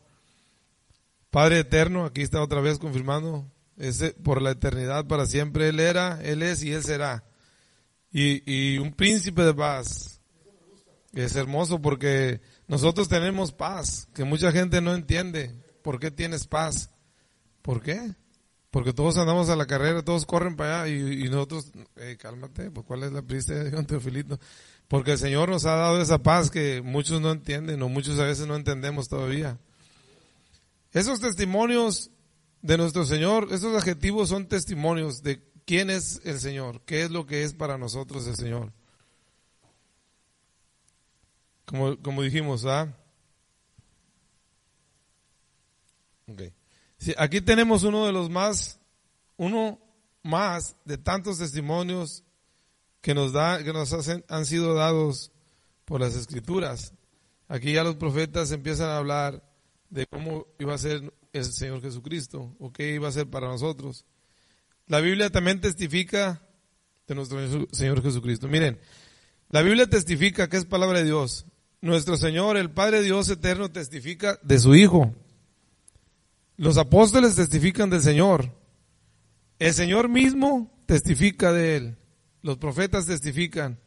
Padre 1.31 1.61
eterno, 1.61 2.05
aquí 2.05 2.23
está 2.23 2.43
otra 2.43 2.61
vez 2.61 2.79
confirmando, 2.79 3.51
es 3.77 4.15
por 4.23 4.43
la 4.43 4.53
eternidad 4.53 5.07
para 5.07 5.27
siempre. 5.27 5.69
Él 5.69 5.81
era, 5.81 6.21
Él 6.23 6.43
es 6.43 6.63
y 6.63 6.73
Él 6.73 6.83
será. 6.83 7.25
y, 8.11 8.43
y 8.51 8.79
un 8.79 8.93
príncipe 8.93 9.43
de 9.43 9.55
paz. 9.55 10.16
Es 11.17 11.35
hermoso 11.35 11.81
porque 11.81 12.41
nosotros 12.69 13.09
tenemos 13.09 13.51
paz, 13.51 14.07
que 14.15 14.25
mucha 14.25 14.53
gente 14.53 14.81
no 14.81 14.95
entiende. 14.95 15.51
¿Por 15.83 15.99
qué 15.99 16.11
tienes 16.11 16.47
paz? 16.47 16.91
¿Por 17.63 17.83
qué? 17.83 18.15
Porque 18.71 18.93
todos 18.93 19.17
andamos 19.17 19.49
a 19.49 19.57
la 19.57 19.67
carrera, 19.67 20.05
todos 20.05 20.27
corren 20.27 20.57
para 20.57 20.83
allá 20.83 20.95
y, 20.95 21.31
nosotros, 21.31 21.73
cálmate, 22.19 22.71
pues 22.71 22.85
¿cuál 22.87 23.05
es 23.05 23.13
la 23.13 23.23
prisa 23.23 23.55
de 23.55 23.83
Teofilito? 23.85 24.39
Porque 24.89 25.13
el 25.13 25.19
Señor 25.19 25.49
nos 25.49 25.65
ha 25.65 25.77
dado 25.77 26.01
esa 26.03 26.23
paz 26.23 26.51
que 26.51 26.83
muchos 26.83 27.21
no 27.23 27.33
entienden 27.33 27.81
o 27.81 27.89
muchos 27.89 28.19
a 28.19 28.25
veces 28.25 28.47
no 28.47 28.55
entendemos 28.55 29.09
todavía. 29.09 29.59
Esos 30.93 31.21
testimonios 31.21 32.11
de 32.61 32.77
nuestro 32.77 33.07
Señor, 33.07 33.49
esos 33.53 33.75
adjetivos 33.75 34.29
son 34.29 34.47
testimonios 34.47 35.23
de 35.23 35.43
quién 35.65 35.89
es 35.89 36.21
el 36.25 36.39
Señor, 36.39 36.83
qué 36.85 37.05
es 37.05 37.11
lo 37.11 37.25
que 37.25 37.43
es 37.43 37.55
para 37.55 37.79
nosotros 37.79 38.27
el 38.27 38.37
Señor. 38.37 38.73
Como, 41.67 42.01
como 42.01 42.23
dijimos, 42.23 42.65
¿ah? 42.65 42.97
Okay. 46.29 46.53
aquí 47.19 47.41
tenemos 47.41 47.85
uno 47.85 48.07
de 48.07 48.13
los 48.13 48.31
más, 48.31 48.81
uno 49.37 49.79
más 50.23 50.77
de 50.85 50.99
tantos 50.99 51.39
testimonios 51.39 52.25
que 53.01 53.15
nos 53.15 53.33
da, 53.33 53.63
que 53.63 53.73
nos 53.73 53.93
hacen, 53.93 54.25
han 54.29 54.45
sido 54.47 54.75
dados 54.75 55.31
por 55.85 56.01
las 56.01 56.17
escrituras. 56.17 56.93
Aquí 57.49 57.73
ya 57.73 57.85
los 57.85 57.97
profetas 57.97 58.51
empiezan 58.51 58.89
a 58.89 58.97
hablar 58.97 59.43
de 59.91 60.07
cómo 60.07 60.47
iba 60.59 60.75
a 60.75 60.79
ser 60.79 61.13
el 61.33 61.45
Señor 61.45 61.81
Jesucristo 61.81 62.57
o 62.59 62.73
qué 62.73 62.95
iba 62.95 63.09
a 63.09 63.13
ser 63.13 63.29
para 63.29 63.47
nosotros. 63.47 64.05
La 64.89 65.01
Biblia 65.01 65.31
también 65.31 65.61
testifica 65.61 66.43
de 67.07 67.15
nuestro 67.15 67.39
Señor 67.71 68.03
Jesucristo. 68.03 68.49
Miren, 68.49 68.81
la 69.51 69.63
Biblia 69.63 69.89
testifica 69.89 70.49
que 70.49 70.57
es 70.57 70.65
palabra 70.65 70.99
de 70.99 71.05
Dios. 71.05 71.47
Nuestro 71.81 72.17
Señor, 72.17 72.57
el 72.57 72.71
Padre 72.71 73.03
Dios 73.03 73.29
eterno, 73.29 73.71
testifica 73.71 74.39
de 74.43 74.59
su 74.59 74.75
Hijo. 74.75 75.15
Los 76.57 76.79
apóstoles 76.79 77.37
testifican 77.37 77.91
del 77.91 78.01
Señor. 78.01 78.51
El 79.59 79.75
Señor 79.75 80.09
mismo 80.09 80.71
testifica 80.87 81.53
de 81.53 81.77
Él. 81.77 81.97
Los 82.43 82.59
profetas 82.59 83.07
testifican. 83.07 83.79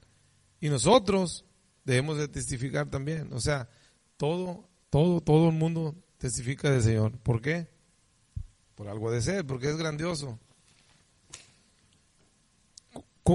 Y 0.62 0.70
nosotros 0.70 1.46
debemos 1.84 2.18
de 2.18 2.28
testificar 2.28 2.90
también. 2.90 3.34
O 3.34 3.40
sea, 3.40 3.70
todo, 4.18 4.70
todo, 4.90 5.22
todo 5.22 5.50
el 5.50 5.56
mundo 5.56 5.96
testifica 6.18 6.70
del 6.70 6.84
Señor. 6.84 7.18
¿Por 7.20 7.42
qué? 7.42 7.68
Por 8.76 8.88
algo 8.88 9.12
de 9.12 9.22
ser, 9.22 9.46
porque 9.46 9.70
es 9.70 9.78
grandioso. 9.78 10.40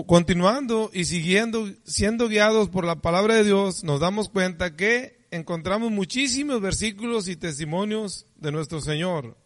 Continuando 0.02 0.90
y 0.92 1.04
siguiendo, 1.04 1.68
siendo 1.84 2.28
guiados 2.28 2.68
por 2.68 2.84
la 2.84 2.96
palabra 2.96 3.36
de 3.36 3.44
Dios, 3.44 3.84
nos 3.84 4.00
damos 4.00 4.28
cuenta 4.28 4.74
que 4.74 5.24
encontramos 5.30 5.92
muchísimos 5.92 6.60
versículos 6.60 7.28
y 7.28 7.36
testimonios 7.36 8.26
de 8.34 8.50
nuestro 8.50 8.80
Señor. 8.80 9.36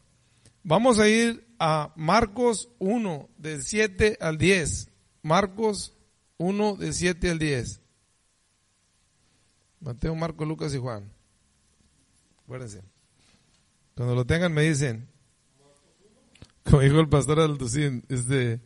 Vamos 0.63 0.99
a 1.01 1.09
ir 1.09 1.47
a 1.59 1.93
Marcos 1.97 2.71
1, 2.79 3.29
del 3.37 3.63
7 3.63 4.17
al 4.23 4.39
10. 4.39 4.91
Marcos 5.23 5.95
1, 6.39 6.77
del 6.77 6.95
7 6.95 7.31
al 7.31 7.39
10. 7.39 7.81
Mateo, 9.81 10.15
Marcos, 10.15 10.49
Lucas 10.49 10.75
y 10.75 10.79
Juan. 10.79 11.13
Acuérdense. 12.43 12.83
Cuando 13.95 14.15
lo 14.15 14.25
tengan 14.25 14.55
me 14.55 14.63
dicen, 14.63 15.09
como 16.65 16.81
dijo 16.81 17.01
el 17.01 17.09
pastor 17.11 17.41
Alducín, 17.41 18.05
este, 18.09 18.63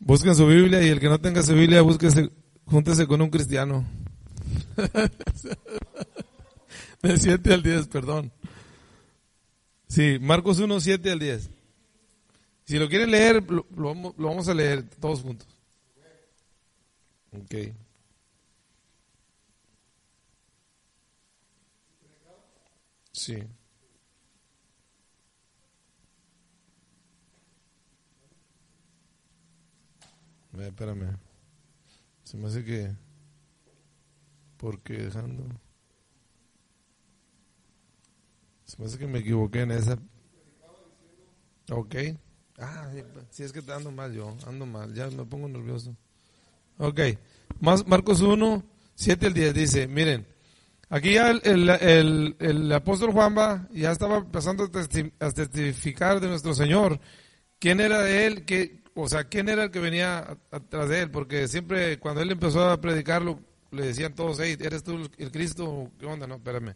busquen 0.00 0.34
su 0.34 0.46
Biblia 0.46 0.82
y 0.82 0.88
el 0.88 1.00
que 1.00 1.08
no 1.08 1.20
tenga 1.20 1.42
su 1.42 1.54
Biblia, 1.54 1.82
búsquese, 1.82 2.30
júntese 2.66 3.06
con 3.06 3.22
un 3.22 3.30
cristiano. 3.30 3.86
De 7.02 7.18
7 7.18 7.52
al 7.52 7.62
10, 7.62 7.88
perdón. 7.88 8.32
Sí, 9.88 10.18
Marcos 10.20 10.58
1, 10.58 10.80
7 10.80 11.10
al 11.10 11.18
10. 11.18 11.50
Si 12.64 12.78
lo 12.78 12.88
quieren 12.88 13.10
leer, 13.10 13.44
lo, 13.50 13.66
vamos 14.16 14.48
a 14.48 14.54
leer 14.54 14.88
todos 15.00 15.20
juntos. 15.20 15.46
Ok. 17.32 17.54
Sí. 23.12 23.36
Espérame. 30.60 31.16
Se 32.22 32.36
me 32.36 32.46
hace 32.46 32.64
que. 32.64 32.92
Porque 34.56 34.94
dejando. 34.94 35.44
Se 38.64 38.80
me 38.80 38.86
hace 38.86 38.98
que 38.98 39.06
me 39.06 39.18
equivoqué 39.18 39.62
en 39.62 39.72
esa. 39.72 39.98
Ok. 41.70 41.94
Ah, 42.58 42.88
si 43.30 43.42
es 43.42 43.52
que 43.52 43.60
ando 43.72 43.90
mal 43.90 44.12
yo, 44.12 44.36
ando 44.46 44.64
mal, 44.64 44.94
ya 44.94 45.08
me 45.10 45.24
pongo 45.24 45.48
nervioso. 45.48 45.96
Ok. 46.78 47.00
Marcos 47.60 48.20
1, 48.20 48.62
7 48.94 49.26
al 49.26 49.34
10 49.34 49.54
dice, 49.54 49.88
miren, 49.88 50.26
aquí 50.88 51.14
ya 51.14 51.30
el, 51.30 51.68
el, 51.68 52.36
el, 52.38 52.72
apóstol 52.72 53.12
Juan 53.12 53.36
va, 53.36 53.68
ya 53.72 53.90
estaba 53.90 54.18
empezando 54.18 54.64
a 55.20 55.30
testificar 55.32 56.20
de 56.20 56.28
nuestro 56.28 56.54
Señor. 56.54 57.00
¿Quién 57.58 57.80
era 57.80 58.08
él? 58.08 58.44
¿Qué, 58.44 58.83
o 58.94 59.08
sea, 59.08 59.24
¿quién 59.24 59.48
era 59.48 59.64
el 59.64 59.70
que 59.70 59.80
venía 59.80 60.38
atrás 60.50 60.88
de 60.88 61.00
él? 61.00 61.10
Porque 61.10 61.48
siempre 61.48 61.98
cuando 61.98 62.22
él 62.22 62.30
empezó 62.30 62.68
a 62.68 62.80
predicarlo, 62.80 63.40
le 63.70 63.86
decían 63.86 64.14
todos, 64.14 64.38
hey, 64.40 64.56
¿eres 64.60 64.84
tú 64.84 65.10
el 65.18 65.30
Cristo? 65.32 65.90
¿Qué 65.98 66.06
onda? 66.06 66.26
No, 66.26 66.36
espérame. 66.36 66.74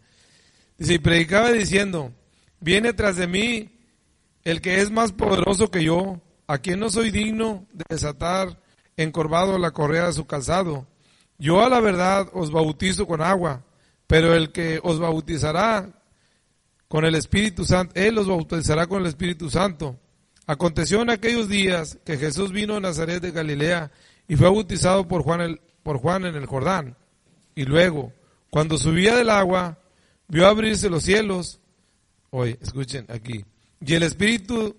Dice, 0.77 0.95
y 0.95 0.99
predicaba 0.99 1.53
diciendo, 1.53 2.13
viene 2.61 2.93
tras 2.93 3.17
de 3.17 3.27
mí 3.27 3.71
el 4.45 4.61
que 4.61 4.81
es 4.81 4.91
más 4.91 5.13
poderoso 5.13 5.71
que 5.71 5.85
yo, 5.85 6.21
a 6.47 6.59
quien 6.59 6.81
no 6.81 6.91
soy 6.91 7.11
digno 7.11 7.67
de 7.73 7.85
desatar 7.89 8.61
encorvado 8.97 9.59
la 9.59 9.71
correa 9.71 10.07
de 10.07 10.13
su 10.13 10.27
calzado. 10.27 10.87
Yo 11.39 11.65
a 11.65 11.69
la 11.69 11.81
verdad 11.81 12.29
os 12.33 12.51
bautizo 12.51 13.07
con 13.07 13.23
agua, 13.23 13.65
pero 14.07 14.35
el 14.35 14.51
que 14.51 14.81
os 14.83 14.99
bautizará 14.99 15.91
con 16.89 17.05
el 17.05 17.15
Espíritu 17.15 17.65
Santo, 17.65 17.93
él 17.95 18.19
os 18.19 18.27
bautizará 18.27 18.87
con 18.87 19.03
el 19.03 19.09
Espíritu 19.09 19.51
Santo. 19.51 19.99
Aconteció 20.49 21.03
en 21.03 21.11
aquellos 21.11 21.47
días 21.47 21.99
que 22.07 22.17
Jesús 22.17 22.53
vino 22.53 22.75
a 22.75 22.81
Nazaret 22.81 23.21
de 23.21 23.33
Galilea 23.33 23.91
y 24.27 24.35
fue 24.35 24.49
bautizado 24.49 25.07
por 25.07 25.23
Juan, 25.23 25.43
el, 25.43 25.61
por 25.83 25.99
Juan 25.99 26.25
en 26.25 26.37
el 26.37 26.47
Jordán. 26.47 26.97
Y 27.55 27.65
luego, 27.65 28.15
cuando 28.49 28.79
subía 28.79 29.15
del 29.15 29.29
agua, 29.29 29.77
vio 30.27 30.47
abrirse 30.47 30.89
los 30.89 31.03
cielos. 31.03 31.61
Oye, 32.31 32.57
escuchen 32.63 33.05
aquí. 33.11 33.45
Y 33.85 33.93
el 33.93 34.03
Espíritu 34.03 34.75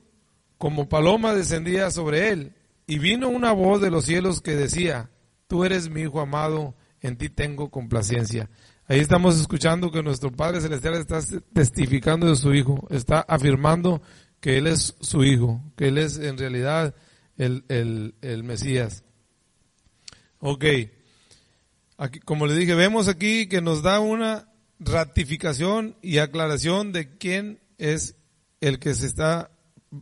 como 0.57 0.89
paloma 0.89 1.35
descendía 1.35 1.91
sobre 1.91 2.29
él. 2.29 2.53
Y 2.87 2.97
vino 2.97 3.29
una 3.29 3.51
voz 3.51 3.79
de 3.79 3.91
los 3.91 4.05
cielos 4.05 4.41
que 4.41 4.55
decía, 4.55 5.11
tú 5.47 5.65
eres 5.65 5.87
mi 5.87 6.01
Hijo 6.01 6.19
amado, 6.19 6.73
en 6.99 7.15
ti 7.15 7.29
tengo 7.29 7.69
complacencia. 7.69 8.49
Ahí 8.87 9.01
estamos 9.01 9.39
escuchando 9.39 9.91
que 9.91 10.01
nuestro 10.01 10.31
Padre 10.31 10.61
Celestial 10.61 10.95
está 10.95 11.19
testificando 11.53 12.25
de 12.25 12.35
su 12.35 12.55
Hijo, 12.55 12.87
está 12.89 13.19
afirmando 13.19 14.01
que 14.39 14.57
Él 14.57 14.67
es 14.67 14.95
su 14.99 15.23
Hijo, 15.23 15.61
que 15.75 15.87
Él 15.89 15.97
es 15.97 16.17
en 16.17 16.37
realidad 16.37 16.95
el, 17.37 17.63
el, 17.69 18.15
el 18.21 18.43
Mesías. 18.43 19.03
Ok. 20.39 20.65
Aquí, 21.97 22.19
como 22.19 22.47
le 22.47 22.55
dije, 22.55 22.75
vemos 22.75 23.07
aquí 23.07 23.47
que 23.47 23.61
nos 23.61 23.81
da 23.81 23.99
una 23.99 24.49
ratificación 24.79 25.97
y 26.01 26.19
aclaración 26.19 26.93
de 26.93 27.17
quién 27.17 27.59
es 27.77 28.15
el 28.61 28.79
que 28.79 28.93
se 28.93 29.05
está, 29.05 29.51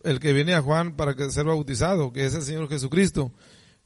el 0.04 0.20
que 0.20 0.34
viene 0.34 0.54
a 0.54 0.62
Juan 0.62 0.96
para 0.96 1.16
que 1.16 1.30
ser 1.32 1.46
bautizado, 1.46 2.14
que 2.14 2.26
es 2.26 2.36
el 2.36 2.44
Señor 2.44 2.70
Jesucristo. 2.70 3.34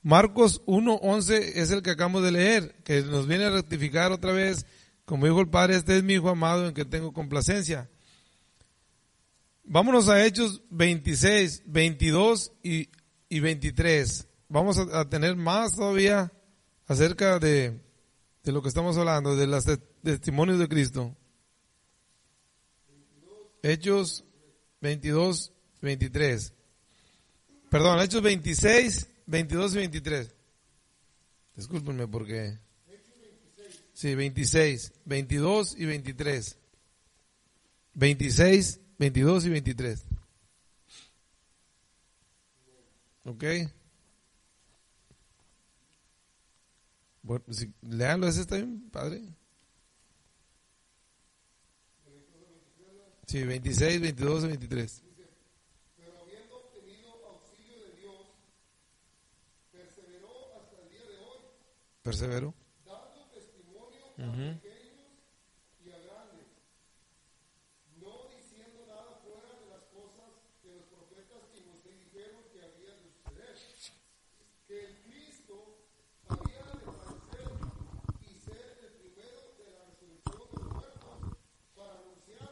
Marcos 0.03 0.61
1.11 0.65 1.53
es 1.55 1.71
el 1.71 1.81
que 1.83 1.91
acabamos 1.91 2.23
de 2.23 2.31
leer, 2.31 2.75
que 2.83 3.01
nos 3.03 3.27
viene 3.27 3.45
a 3.45 3.51
ratificar 3.51 4.11
otra 4.11 4.33
vez, 4.33 4.65
como 5.05 5.25
dijo 5.25 5.39
el 5.39 5.49
Padre, 5.49 5.75
este 5.75 5.97
es 5.97 6.03
mi 6.03 6.13
Hijo 6.13 6.29
amado 6.29 6.67
en 6.67 6.73
que 6.73 6.85
tengo 6.85 7.13
complacencia. 7.13 7.89
Vámonos 9.63 10.09
a 10.09 10.25
Hechos 10.25 10.61
26, 10.69 11.63
22 11.65 12.51
y, 12.63 12.89
y 13.29 13.39
23. 13.39 14.27
Vamos 14.49 14.77
a 14.77 15.09
tener 15.09 15.35
más 15.35 15.75
todavía 15.75 16.31
acerca 16.87 17.39
de, 17.39 17.79
de 18.43 18.51
lo 18.51 18.61
que 18.61 18.67
estamos 18.67 18.97
hablando, 18.97 19.35
de 19.35 19.47
los 19.47 19.65
testimonios 20.03 20.59
de 20.59 20.67
Cristo. 20.67 21.15
Hechos 23.63 24.25
22, 24.81 25.53
23. 25.81 26.53
Perdón, 27.69 28.01
Hechos 28.01 28.21
26, 28.21 29.07
22 29.27 29.73
y 29.73 29.77
23. 29.77 30.35
Discúlpenme 31.55 32.07
porque... 32.07 32.59
Sí, 33.93 34.15
26, 34.15 34.93
22 35.05 35.75
y 35.77 35.85
23. 35.85 36.57
26, 37.93 38.80
22 39.01 39.45
y 39.45 39.49
23. 39.49 40.03
¿Ok? 43.25 43.43
Bueno, 47.23 47.43
si, 47.49 47.73
léanlo, 47.81 48.27
ese 48.27 48.41
está 48.41 48.57
bien 48.57 48.91
padre. 48.91 49.21
Sí, 53.25 53.43
26, 53.43 54.01
22 54.01 54.43
y 54.43 54.47
23. 54.47 55.03
Pero 55.97 56.19
habiendo 56.21 56.55
obtenido 56.57 57.09
auxilio 57.27 57.79
de 57.85 57.95
Dios, 57.95 58.27
perseveró 62.03 62.53
dando 62.85 63.25
testimonio 63.33 64.05
y 65.85 65.89
a 65.89 65.97
grandes, 65.97 66.47
no 68.01 68.27
diciendo 68.35 68.83
nada 68.87 69.21
fuera 69.23 69.49
de 69.61 69.67
las 69.69 69.83
cosas 69.93 70.29
que 70.61 70.75
los 70.75 70.85
profetas 70.89 71.41
y 71.55 71.61
Moisés 71.69 71.95
dijeron 72.03 72.41
que 72.51 72.59
habían 72.61 72.97
de 73.01 73.09
suceder, 73.15 73.55
que 74.67 74.75
el 74.85 74.93
Cristo 75.03 75.77
había 76.27 76.65
de 76.67 76.83
padecer 76.83 77.49
y 78.27 78.35
ser 78.39 78.65
el 78.83 78.93
primero 78.99 79.39
de 79.57 79.65
la 79.71 79.85
resurrección 79.87 80.41
de 80.51 80.57
los 80.59 80.73
muertos 80.73 81.15
para 81.75 81.93
anunciar 82.01 82.49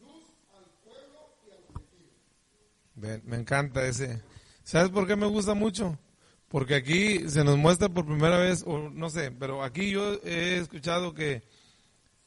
luz 0.00 0.26
al 0.52 0.66
pueblo 0.84 1.20
y 1.46 1.50
a 1.50 1.56
los 1.60 1.70
gentiles. 1.72 2.20
Me 3.24 3.36
encanta 3.36 3.86
ese. 3.86 4.22
¿Sabes 4.62 4.90
por 4.90 5.06
qué 5.06 5.16
me 5.16 5.26
gusta 5.26 5.54
mucho? 5.54 5.98
Porque 6.48 6.74
aquí 6.74 7.28
se 7.28 7.44
nos 7.44 7.56
muestra 7.56 7.88
por 7.88 8.06
primera 8.06 8.38
vez, 8.38 8.62
o 8.66 8.90
no 8.90 9.10
sé, 9.10 9.30
pero 9.32 9.62
aquí 9.62 9.90
yo 9.90 10.14
he 10.24 10.58
escuchado 10.58 11.14
que 11.14 11.42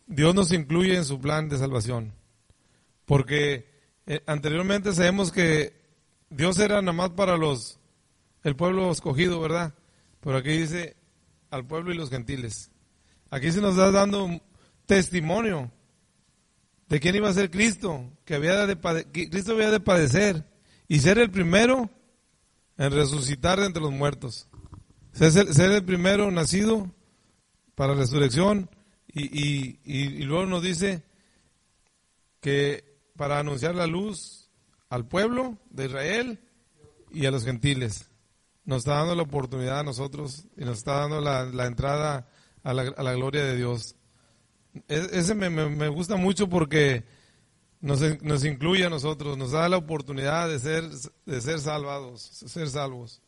Dios 0.08 0.36
nos 0.36 0.52
incluye 0.52 0.96
en 0.96 1.06
su 1.06 1.20
plan 1.20 1.50
de 1.50 1.58
salvación. 1.58 2.14
Porque 3.06 3.70
eh, 4.06 4.22
anteriormente 4.26 4.94
sabemos 4.94 5.32
que 5.32 5.74
Dios 6.30 6.60
era 6.60 6.82
nada 6.82 6.94
más 6.94 7.10
para 7.12 7.38
los, 7.38 7.80
el 8.44 8.56
pueblo 8.56 8.92
escogido, 8.92 9.40
¿verdad? 9.40 9.74
Pero 10.20 10.38
aquí 10.38 10.52
dice 10.52 10.96
al 11.50 11.66
pueblo 11.66 11.94
y 11.94 11.98
los 11.98 12.10
gentiles. 12.10 12.72
Aquí 13.30 13.52
se 13.52 13.62
nos 13.62 13.72
está 13.72 13.92
dando 13.92 14.26
un 14.26 14.42
testimonio 14.86 15.72
de 16.88 17.00
quién 17.00 17.16
iba 17.16 17.30
a 17.30 17.34
ser 17.34 17.52
Cristo, 17.52 18.12
que 18.26 18.36
había 18.36 18.66
de 18.66 18.78
Cristo 19.30 19.54
había 19.54 19.70
de 19.70 19.80
padecer 19.80 20.49
y 20.90 21.00
ser 21.00 21.18
el 21.20 21.32
primero 21.32 21.90
en 22.78 22.92
resucitar 22.92 23.60
de 23.62 23.68
entre 23.68 23.82
los 23.82 23.92
muertos. 23.94 24.50
Ser, 25.14 25.72
el 25.72 25.84
primero 25.86 26.30
nacido 26.32 26.92
para 27.76 27.94
resurrección 27.94 28.70
y, 29.08 29.24
y- 29.26 29.80
y- 29.86 30.04
y 30.22 30.24
luego 30.24 30.46
nos 30.46 30.62
dice 30.64 31.04
que 32.42 32.84
para 33.16 33.40
anunciar 33.40 33.76
la 33.76 33.88
luz 33.88 34.50
al 34.90 35.08
pueblo 35.08 35.58
de 35.70 35.86
Israel 35.86 36.40
y 37.12 37.26
a 37.26 37.32
los 37.32 37.44
gentiles. 37.46 38.10
Nos 38.66 38.80
está 38.80 38.96
dando 38.96 39.16
la 39.16 39.24
oportunidad 39.24 39.80
a 39.80 39.84
nosotros 39.84 40.46
y 40.58 40.64
nos 40.64 40.78
está 40.80 41.00
dando 41.00 41.22
la, 41.22 41.46
la 41.46 41.66
entrada 41.66 42.30
a 42.64 42.74
la, 42.74 42.84
a 42.96 43.04
la 43.04 43.14
gloria 43.14 43.44
de 43.44 43.58
Dios. 43.58 43.96
E- 44.88 45.10
Ese 45.14 45.34
me, 45.36 45.50
me- 45.50 45.70
me 45.70 45.88
gusta 45.90 46.16
mucho 46.16 46.48
porque 46.50 47.04
nos, 47.82 48.02
nos 48.22 48.44
incluye 48.44 48.86
a 48.86 48.90
nosotros, 48.90 49.38
nos 49.38 49.52
da 49.52 49.70
la 49.70 49.78
oportunidad 49.78 50.50
de 50.50 50.60
ser, 50.60 50.84
de 51.26 51.42
ser 51.42 51.60
salvados, 51.60 52.22
ser 52.22 52.70
salvos. 52.70 53.22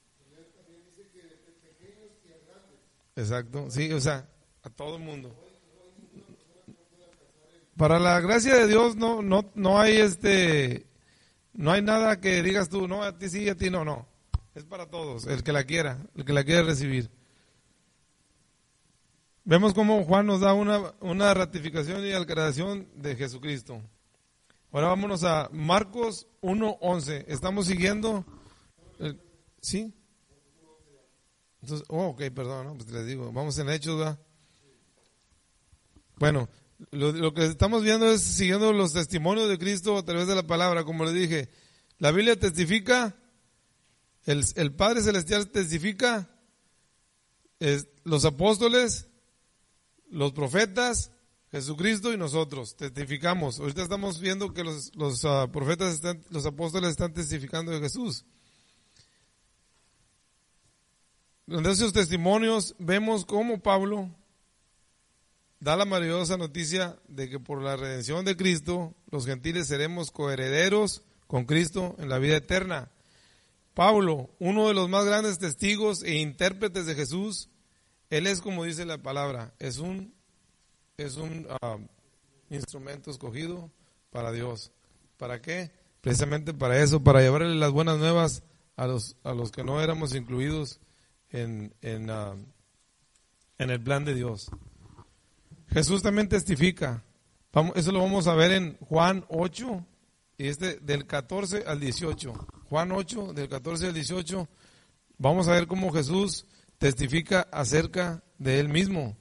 Exacto, 3.16 3.70
sí, 3.70 3.92
o 3.92 4.00
sea, 4.00 4.28
a 4.64 4.70
todo 4.70 4.98
el 4.98 5.04
mundo. 5.04 5.36
Para 7.78 8.00
la 8.00 8.20
gracia 8.20 8.56
de 8.56 8.68
Dios 8.68 8.96
no, 8.96 9.22
no, 9.22 9.50
no 9.56 9.80
hay 9.80 9.98
este, 9.98 10.86
no 11.54 11.72
hay 11.72 11.82
nada 11.82 12.20
que 12.20 12.42
digas 12.44 12.70
tú, 12.70 12.88
no, 12.88 13.04
a 13.04 13.18
ti 13.18 13.30
sí, 13.30 13.50
a 13.50 13.56
ti 13.56 13.70
no, 13.70 13.86
no. 13.86 14.08
Es 14.54 14.66
para 14.66 14.90
todos, 14.90 15.28
el 15.28 15.44
que 15.44 15.54
la 15.54 15.64
quiera, 15.64 15.98
el 16.16 16.26
que 16.26 16.34
la 16.34 16.44
quiera 16.44 16.64
recibir. 16.64 17.10
Vemos 19.44 19.74
cómo 19.74 20.04
Juan 20.04 20.28
nos 20.28 20.42
da 20.42 20.54
una, 20.54 20.94
una 21.00 21.34
ratificación 21.34 22.06
y 22.06 22.12
aclaración 22.12 22.88
de 22.96 23.16
Jesucristo. 23.16 23.82
Ahora 24.72 24.88
vámonos 24.88 25.24
a 25.24 25.50
Marcos 25.52 26.28
1.11. 26.42 27.26
Estamos 27.28 27.68
siguiendo. 27.68 28.26
el- 29.00 29.20
¿Sí? 29.62 29.94
Entonces, 31.62 31.86
oh, 31.90 32.08
ok, 32.08 32.22
perdón, 32.34 32.78
pues 32.78 32.90
les 32.92 33.06
digo, 33.06 33.32
vamos 33.32 33.58
en 33.60 33.70
Hechos. 33.70 34.18
Bueno, 36.18 36.50
lo, 36.92 37.12
lo 37.12 37.34
que 37.34 37.46
estamos 37.46 37.84
viendo 37.84 38.10
es 38.12 38.22
siguiendo 38.22 38.74
los 38.74 38.94
testimonios 38.94 39.50
de 39.50 39.60
Cristo 39.60 39.98
a 39.98 40.04
través 40.06 40.28
de 40.28 40.36
la 40.36 40.48
palabra, 40.48 40.84
como 40.84 41.06
les 41.06 41.14
dije. 41.14 41.50
La 42.00 42.12
Biblia 42.12 42.40
testifica, 42.40 43.16
el, 44.26 44.44
el 44.56 44.74
Padre 44.74 45.02
Celestial 45.02 45.50
testifica, 45.50 46.30
es- 47.60 47.88
los 48.04 48.26
apóstoles, 48.26 49.08
los 50.10 50.32
profetas, 50.34 51.12
Jesucristo 51.52 52.14
y 52.14 52.18
nosotros 52.18 52.76
testificamos. 52.78 53.60
Ahorita 53.60 53.84
estamos 53.84 54.22
viendo 54.22 54.54
que 54.54 54.64
los, 54.64 54.92
ah, 55.26 55.50
profetas, 55.52 55.94
están, 55.94 56.24
los 56.30 56.46
apóstoles 56.46 56.92
están 56.92 57.14
testificando 57.14 57.72
de 57.72 57.82
Jesús. 57.82 58.26
En 61.48 61.66
esos 61.66 61.92
testimonios 61.92 62.74
vemos 62.80 63.26
cómo 63.26 63.62
Pablo 63.62 64.10
da 65.60 65.76
la 65.76 65.84
maravillosa 65.84 66.38
noticia 66.38 66.98
de 67.10 67.30
que 67.30 67.40
por 67.40 67.62
la 67.62 67.76
redención 67.76 68.24
de 68.24 68.38
Cristo 68.38 68.96
los 69.12 69.26
gentiles 69.26 69.68
seremos 69.68 70.10
coherederos 70.10 71.04
con 71.28 71.44
Cristo 71.44 71.96
en 72.00 72.08
la 72.08 72.20
vida 72.20 72.38
eterna. 72.38 72.90
Pablo, 73.74 74.30
uno 74.40 74.70
de 74.70 74.74
los 74.74 74.88
más 74.88 75.04
grandes 75.04 75.38
testigos 75.38 76.04
e 76.04 76.16
intérpretes 76.16 76.86
de 76.86 76.96
Jesús, 76.96 77.50
él 78.10 78.28
es 78.28 78.40
como 78.40 78.64
dice 78.64 78.86
la 78.86 78.98
palabra, 79.00 79.54
es 79.60 79.80
un 79.80 80.14
es 81.04 81.18
un 81.18 81.48
ah, 81.62 81.78
instrumento 82.50 83.12
escogido 83.12 83.72
para 84.10 84.32
Dios. 84.32 84.72
¿Para 85.18 85.42
qué? 85.42 85.72
Precisamente 86.02 86.54
para 86.54 86.82
eso, 86.82 87.04
para 87.04 87.22
llevarle 87.22 87.56
las 87.56 87.72
buenas 87.72 87.98
nuevas 87.98 88.44
a 88.76 88.88
los, 88.88 89.16
a 89.24 89.34
los 89.34 89.52
que 89.52 89.64
no 89.64 89.82
éramos 89.82 90.16
incluidos 90.16 90.80
en, 91.30 91.74
en, 91.82 92.10
ah, 92.10 92.36
en 93.58 93.70
el 93.70 93.82
plan 93.82 94.06
de 94.06 94.16
Dios. 94.16 94.50
Jesús 95.68 96.02
también 96.02 96.28
testifica. 96.28 97.04
Vamos, 97.54 97.74
eso 97.76 97.92
lo 97.92 98.00
vamos 98.00 98.28
a 98.28 98.36
ver 98.36 98.52
en 98.52 98.78
Juan 98.78 99.26
8, 99.30 99.86
y 100.38 100.48
este 100.48 100.78
del 100.78 101.06
14 101.06 101.66
al 101.68 101.80
18. 101.80 102.34
Juan 102.70 102.92
8, 102.92 103.34
del 103.34 103.48
14 103.48 103.88
al 103.88 103.94
18. 103.94 104.48
Vamos 105.18 105.48
a 105.48 105.52
ver 105.52 105.68
cómo 105.68 105.92
Jesús 105.92 106.46
testifica 106.80 107.42
acerca 107.52 108.24
de 108.40 108.60
él 108.60 108.70
mismo. 108.70 109.16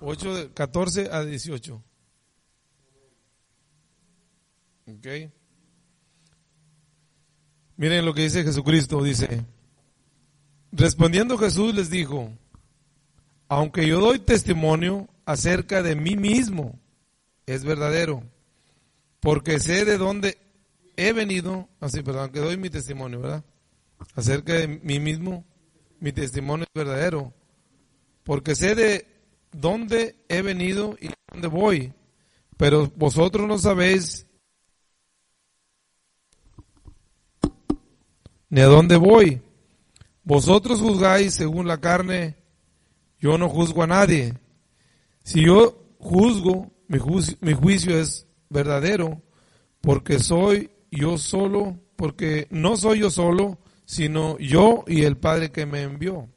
8 0.00 0.34
de 0.34 0.52
14 0.52 1.08
a 1.10 1.24
18. 1.24 1.82
Ok. 4.86 5.06
Miren 7.76 8.04
lo 8.04 8.14
que 8.14 8.22
dice 8.22 8.42
Jesucristo, 8.42 9.02
dice, 9.02 9.44
respondiendo 10.72 11.38
Jesús 11.38 11.74
les 11.74 11.90
dijo, 11.90 12.32
aunque 13.48 13.86
yo 13.86 14.00
doy 14.00 14.18
testimonio 14.18 15.08
acerca 15.24 15.82
de 15.82 15.94
mí 15.94 16.16
mismo, 16.16 16.80
es 17.46 17.64
verdadero, 17.64 18.24
porque 19.20 19.60
sé 19.60 19.84
de 19.84 19.96
dónde 19.96 20.38
he 20.96 21.12
venido, 21.12 21.68
así, 21.78 22.02
perdón, 22.02 22.30
que 22.32 22.40
doy 22.40 22.56
mi 22.56 22.68
testimonio, 22.68 23.20
¿verdad? 23.20 23.44
Acerca 24.16 24.54
de 24.54 24.66
mí 24.66 24.98
mismo, 24.98 25.44
mi 26.00 26.12
testimonio 26.12 26.64
es 26.64 26.72
verdadero, 26.74 27.32
porque 28.24 28.56
sé 28.56 28.74
de 28.74 29.17
dónde 29.52 30.16
he 30.28 30.42
venido 30.42 30.96
y 31.00 31.10
dónde 31.30 31.48
voy, 31.48 31.92
pero 32.56 32.90
vosotros 32.96 33.46
no 33.46 33.58
sabéis 33.58 34.26
ni 38.50 38.60
a 38.60 38.66
dónde 38.66 38.96
voy. 38.96 39.40
Vosotros 40.24 40.80
juzgáis 40.80 41.34
según 41.34 41.66
la 41.66 41.80
carne, 41.80 42.36
yo 43.18 43.38
no 43.38 43.48
juzgo 43.48 43.82
a 43.82 43.86
nadie. 43.86 44.34
Si 45.24 45.44
yo 45.44 45.82
juzgo, 45.98 46.70
mi 46.86 46.98
juicio, 46.98 47.36
mi 47.40 47.54
juicio 47.54 47.98
es 47.98 48.26
verdadero, 48.48 49.22
porque 49.80 50.18
soy 50.18 50.70
yo 50.90 51.18
solo, 51.18 51.78
porque 51.96 52.46
no 52.50 52.76
soy 52.76 53.00
yo 53.00 53.10
solo, 53.10 53.58
sino 53.84 54.38
yo 54.38 54.84
y 54.86 55.04
el 55.04 55.16
Padre 55.16 55.50
que 55.50 55.66
me 55.66 55.82
envió. 55.82 56.28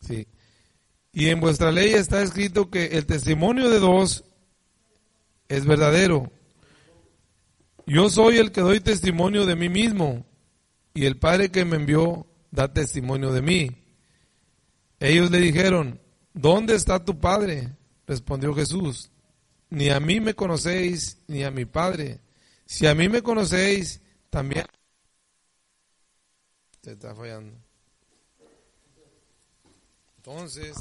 Sí. 0.00 0.26
Y 1.12 1.28
en 1.28 1.40
vuestra 1.40 1.72
ley 1.72 1.92
está 1.92 2.22
escrito 2.22 2.70
que 2.70 2.86
el 2.86 3.06
testimonio 3.06 3.68
de 3.68 3.80
dos 3.80 4.24
es 5.48 5.66
verdadero. 5.66 6.30
Yo 7.86 8.08
soy 8.08 8.38
el 8.38 8.52
que 8.52 8.60
doy 8.60 8.80
testimonio 8.80 9.46
de 9.46 9.56
mí 9.56 9.68
mismo, 9.68 10.24
y 10.94 11.06
el 11.06 11.18
Padre 11.18 11.50
que 11.50 11.64
me 11.64 11.76
envió 11.76 12.26
da 12.52 12.72
testimonio 12.72 13.32
de 13.32 13.42
mí. 13.42 13.70
Ellos 15.00 15.30
le 15.30 15.38
dijeron, 15.38 16.00
¿dónde 16.32 16.76
está 16.76 17.04
tu 17.04 17.18
Padre? 17.18 17.76
Respondió 18.06 18.54
Jesús, 18.54 19.10
ni 19.70 19.88
a 19.88 19.98
mí 19.98 20.20
me 20.20 20.34
conocéis, 20.34 21.18
ni 21.26 21.42
a 21.42 21.50
mi 21.50 21.64
Padre. 21.64 22.20
Si 22.66 22.86
a 22.86 22.94
mí 22.94 23.08
me 23.08 23.22
conocéis, 23.22 24.00
también... 24.30 24.66
Se 26.82 26.92
está 26.92 27.14
fallando. 27.14 27.56
Entonces... 30.18 30.76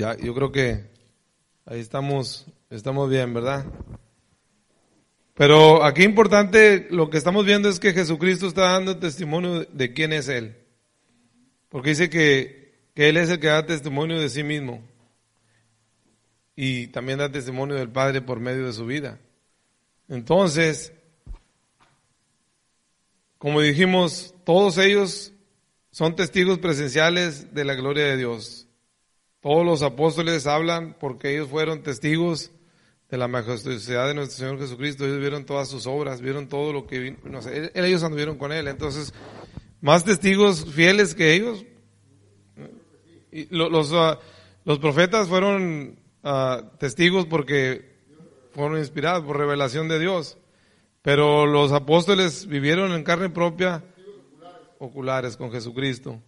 Ya, 0.00 0.16
yo 0.16 0.34
creo 0.34 0.50
que 0.50 0.86
ahí 1.66 1.78
estamos, 1.78 2.46
estamos 2.70 3.10
bien, 3.10 3.34
¿verdad? 3.34 3.66
Pero 5.34 5.84
aquí 5.84 6.04
importante, 6.04 6.88
lo 6.90 7.10
que 7.10 7.18
estamos 7.18 7.44
viendo 7.44 7.68
es 7.68 7.78
que 7.78 7.92
Jesucristo 7.92 8.46
está 8.46 8.62
dando 8.72 8.96
testimonio 8.96 9.66
de 9.66 9.92
quién 9.92 10.14
es 10.14 10.28
Él. 10.28 10.56
Porque 11.68 11.90
dice 11.90 12.08
que, 12.08 12.80
que 12.94 13.10
Él 13.10 13.18
es 13.18 13.28
el 13.28 13.40
que 13.40 13.48
da 13.48 13.66
testimonio 13.66 14.18
de 14.18 14.30
sí 14.30 14.42
mismo. 14.42 14.82
Y 16.56 16.86
también 16.86 17.18
da 17.18 17.30
testimonio 17.30 17.74
del 17.74 17.90
Padre 17.90 18.22
por 18.22 18.40
medio 18.40 18.64
de 18.64 18.72
su 18.72 18.86
vida. 18.86 19.20
Entonces, 20.08 20.94
como 23.36 23.60
dijimos, 23.60 24.34
todos 24.46 24.78
ellos 24.78 25.34
son 25.90 26.16
testigos 26.16 26.58
presenciales 26.58 27.52
de 27.52 27.66
la 27.66 27.74
gloria 27.74 28.06
de 28.06 28.16
Dios. 28.16 28.66
Todos 29.40 29.64
los 29.64 29.82
apóstoles 29.82 30.46
hablan 30.46 30.96
porque 31.00 31.32
ellos 31.32 31.48
fueron 31.48 31.82
testigos 31.82 32.50
de 33.08 33.16
la 33.16 33.26
majestuosidad 33.26 34.06
de 34.06 34.14
nuestro 34.14 34.36
Señor 34.36 34.60
Jesucristo. 34.60 35.04
Ellos 35.06 35.18
vieron 35.20 35.46
todas 35.46 35.68
sus 35.68 35.86
obras, 35.86 36.20
vieron 36.20 36.48
todo 36.48 36.72
lo 36.72 36.86
que 36.86 36.98
vino, 36.98 37.16
no 37.24 37.40
sé, 37.40 37.72
ellos 37.74 38.02
anduvieron 38.02 38.36
con 38.36 38.52
Él. 38.52 38.68
Entonces, 38.68 39.14
más 39.80 40.04
testigos 40.04 40.66
fieles 40.66 41.14
que 41.14 41.34
ellos. 41.34 41.64
Ah, 43.92 44.18
los 44.64 44.78
profetas 44.78 45.28
fueron 45.28 45.98
ah, 46.22 46.62
testigos 46.78 47.24
porque 47.24 47.96
fueron 48.52 48.78
inspirados 48.78 49.24
por 49.24 49.38
revelación 49.38 49.88
de 49.88 49.98
Dios. 49.98 50.36
Pero 51.02 51.46
los 51.46 51.72
apóstoles 51.72 52.46
vivieron 52.46 52.92
en 52.92 53.04
carne 53.04 53.30
propia, 53.30 53.82
oculares 54.78 55.36
con 55.36 55.50
Jesucristo. 55.50 56.20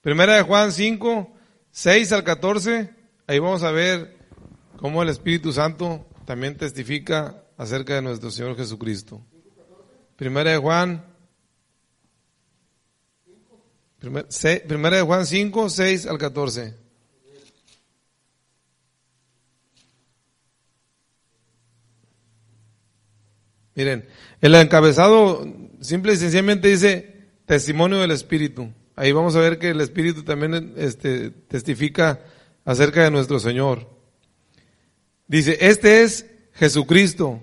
Primera 0.00 0.36
de 0.36 0.42
Juan 0.42 0.72
5, 0.72 1.35
6 1.76 2.10
al 2.12 2.24
14, 2.24 2.88
ahí 3.26 3.38
vamos 3.38 3.62
a 3.62 3.70
ver 3.70 4.16
cómo 4.78 5.02
el 5.02 5.10
Espíritu 5.10 5.52
Santo 5.52 6.06
también 6.24 6.56
testifica 6.56 7.44
acerca 7.58 7.96
de 7.96 8.00
nuestro 8.00 8.30
Señor 8.30 8.56
Jesucristo. 8.56 9.20
Primera 10.16 10.52
de 10.52 10.56
Juan, 10.56 11.04
primera 13.98 14.96
de 14.96 15.02
Juan 15.02 15.26
5, 15.26 15.68
6 15.68 16.06
al 16.06 16.16
14. 16.16 16.74
Miren, 23.74 24.08
el 24.40 24.54
encabezado 24.54 25.46
simple 25.82 26.14
y 26.14 26.16
sencillamente 26.16 26.68
dice 26.68 27.28
testimonio 27.44 27.98
del 27.98 28.12
Espíritu. 28.12 28.72
Ahí 28.98 29.12
vamos 29.12 29.36
a 29.36 29.40
ver 29.40 29.58
que 29.58 29.68
el 29.68 29.80
Espíritu 29.82 30.22
también 30.22 30.72
este, 30.78 31.28
testifica 31.28 32.20
acerca 32.64 33.04
de 33.04 33.10
nuestro 33.10 33.38
Señor. 33.38 33.90
Dice, 35.28 35.58
este 35.60 36.02
es 36.02 36.24
Jesucristo, 36.54 37.42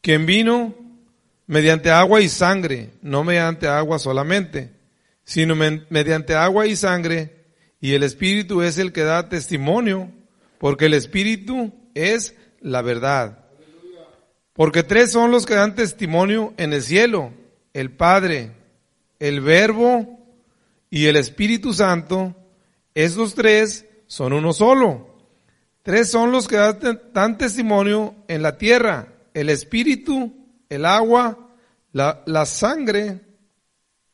quien 0.00 0.24
vino 0.24 0.74
mediante 1.46 1.90
agua 1.90 2.22
y 2.22 2.28
sangre, 2.30 2.88
no 3.02 3.22
mediante 3.22 3.68
agua 3.68 3.98
solamente, 3.98 4.70
sino 5.24 5.54
mediante 5.54 6.34
agua 6.34 6.66
y 6.66 6.74
sangre, 6.74 7.44
y 7.78 7.92
el 7.92 8.02
Espíritu 8.02 8.62
es 8.62 8.78
el 8.78 8.92
que 8.92 9.02
da 9.02 9.28
testimonio, 9.28 10.10
porque 10.56 10.86
el 10.86 10.94
Espíritu 10.94 11.70
es 11.94 12.34
la 12.62 12.80
verdad. 12.80 13.44
Porque 14.54 14.82
tres 14.82 15.12
son 15.12 15.32
los 15.32 15.44
que 15.44 15.54
dan 15.54 15.74
testimonio 15.74 16.54
en 16.56 16.72
el 16.72 16.82
cielo, 16.82 17.34
el 17.74 17.90
Padre, 17.90 18.52
el 19.18 19.42
Verbo 19.42 20.21
y 20.92 21.06
el 21.06 21.16
Espíritu 21.16 21.72
Santo, 21.72 22.36
esos 22.94 23.34
tres 23.34 23.86
son 24.06 24.34
uno 24.34 24.52
solo. 24.52 25.16
Tres 25.82 26.10
son 26.10 26.30
los 26.30 26.46
que 26.46 26.58
dan 27.14 27.38
testimonio 27.38 28.14
en 28.28 28.42
la 28.42 28.58
tierra, 28.58 29.14
el 29.32 29.48
Espíritu, 29.48 30.34
el 30.68 30.84
agua, 30.84 31.48
la, 31.92 32.22
la 32.26 32.44
sangre, 32.44 33.22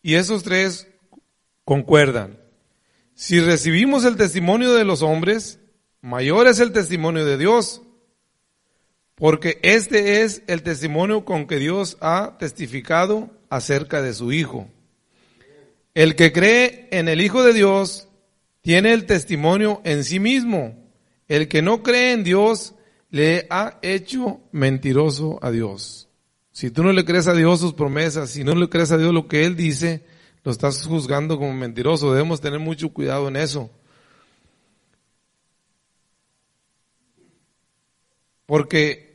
y 0.02 0.14
esos 0.14 0.44
tres 0.44 0.86
concuerdan. 1.64 2.38
Si 3.12 3.40
recibimos 3.40 4.04
el 4.04 4.14
testimonio 4.14 4.72
de 4.72 4.84
los 4.84 5.02
hombres, 5.02 5.58
mayor 6.00 6.46
es 6.46 6.60
el 6.60 6.70
testimonio 6.70 7.24
de 7.24 7.38
Dios, 7.38 7.82
porque 9.16 9.58
este 9.64 10.22
es 10.22 10.44
el 10.46 10.62
testimonio 10.62 11.24
con 11.24 11.48
que 11.48 11.56
Dios 11.56 11.96
ha 12.00 12.36
testificado 12.38 13.30
acerca 13.50 14.00
de 14.00 14.14
su 14.14 14.30
Hijo. 14.30 14.70
El 15.98 16.14
que 16.14 16.32
cree 16.32 16.86
en 16.92 17.08
el 17.08 17.20
Hijo 17.20 17.42
de 17.42 17.52
Dios 17.52 18.06
tiene 18.60 18.92
el 18.92 19.04
testimonio 19.04 19.80
en 19.82 20.04
sí 20.04 20.20
mismo. 20.20 20.88
El 21.26 21.48
que 21.48 21.60
no 21.60 21.82
cree 21.82 22.12
en 22.12 22.22
Dios 22.22 22.76
le 23.10 23.48
ha 23.50 23.80
hecho 23.82 24.38
mentiroso 24.52 25.40
a 25.42 25.50
Dios. 25.50 26.08
Si 26.52 26.70
tú 26.70 26.84
no 26.84 26.92
le 26.92 27.04
crees 27.04 27.26
a 27.26 27.34
Dios 27.34 27.58
sus 27.58 27.74
promesas, 27.74 28.30
si 28.30 28.44
no 28.44 28.54
le 28.54 28.68
crees 28.68 28.92
a 28.92 28.96
Dios 28.96 29.12
lo 29.12 29.26
que 29.26 29.44
Él 29.44 29.56
dice, 29.56 30.04
lo 30.44 30.52
estás 30.52 30.86
juzgando 30.86 31.36
como 31.36 31.52
mentiroso. 31.52 32.12
Debemos 32.12 32.40
tener 32.40 32.60
mucho 32.60 32.90
cuidado 32.90 33.26
en 33.26 33.34
eso. 33.34 33.68
Porque 38.46 39.07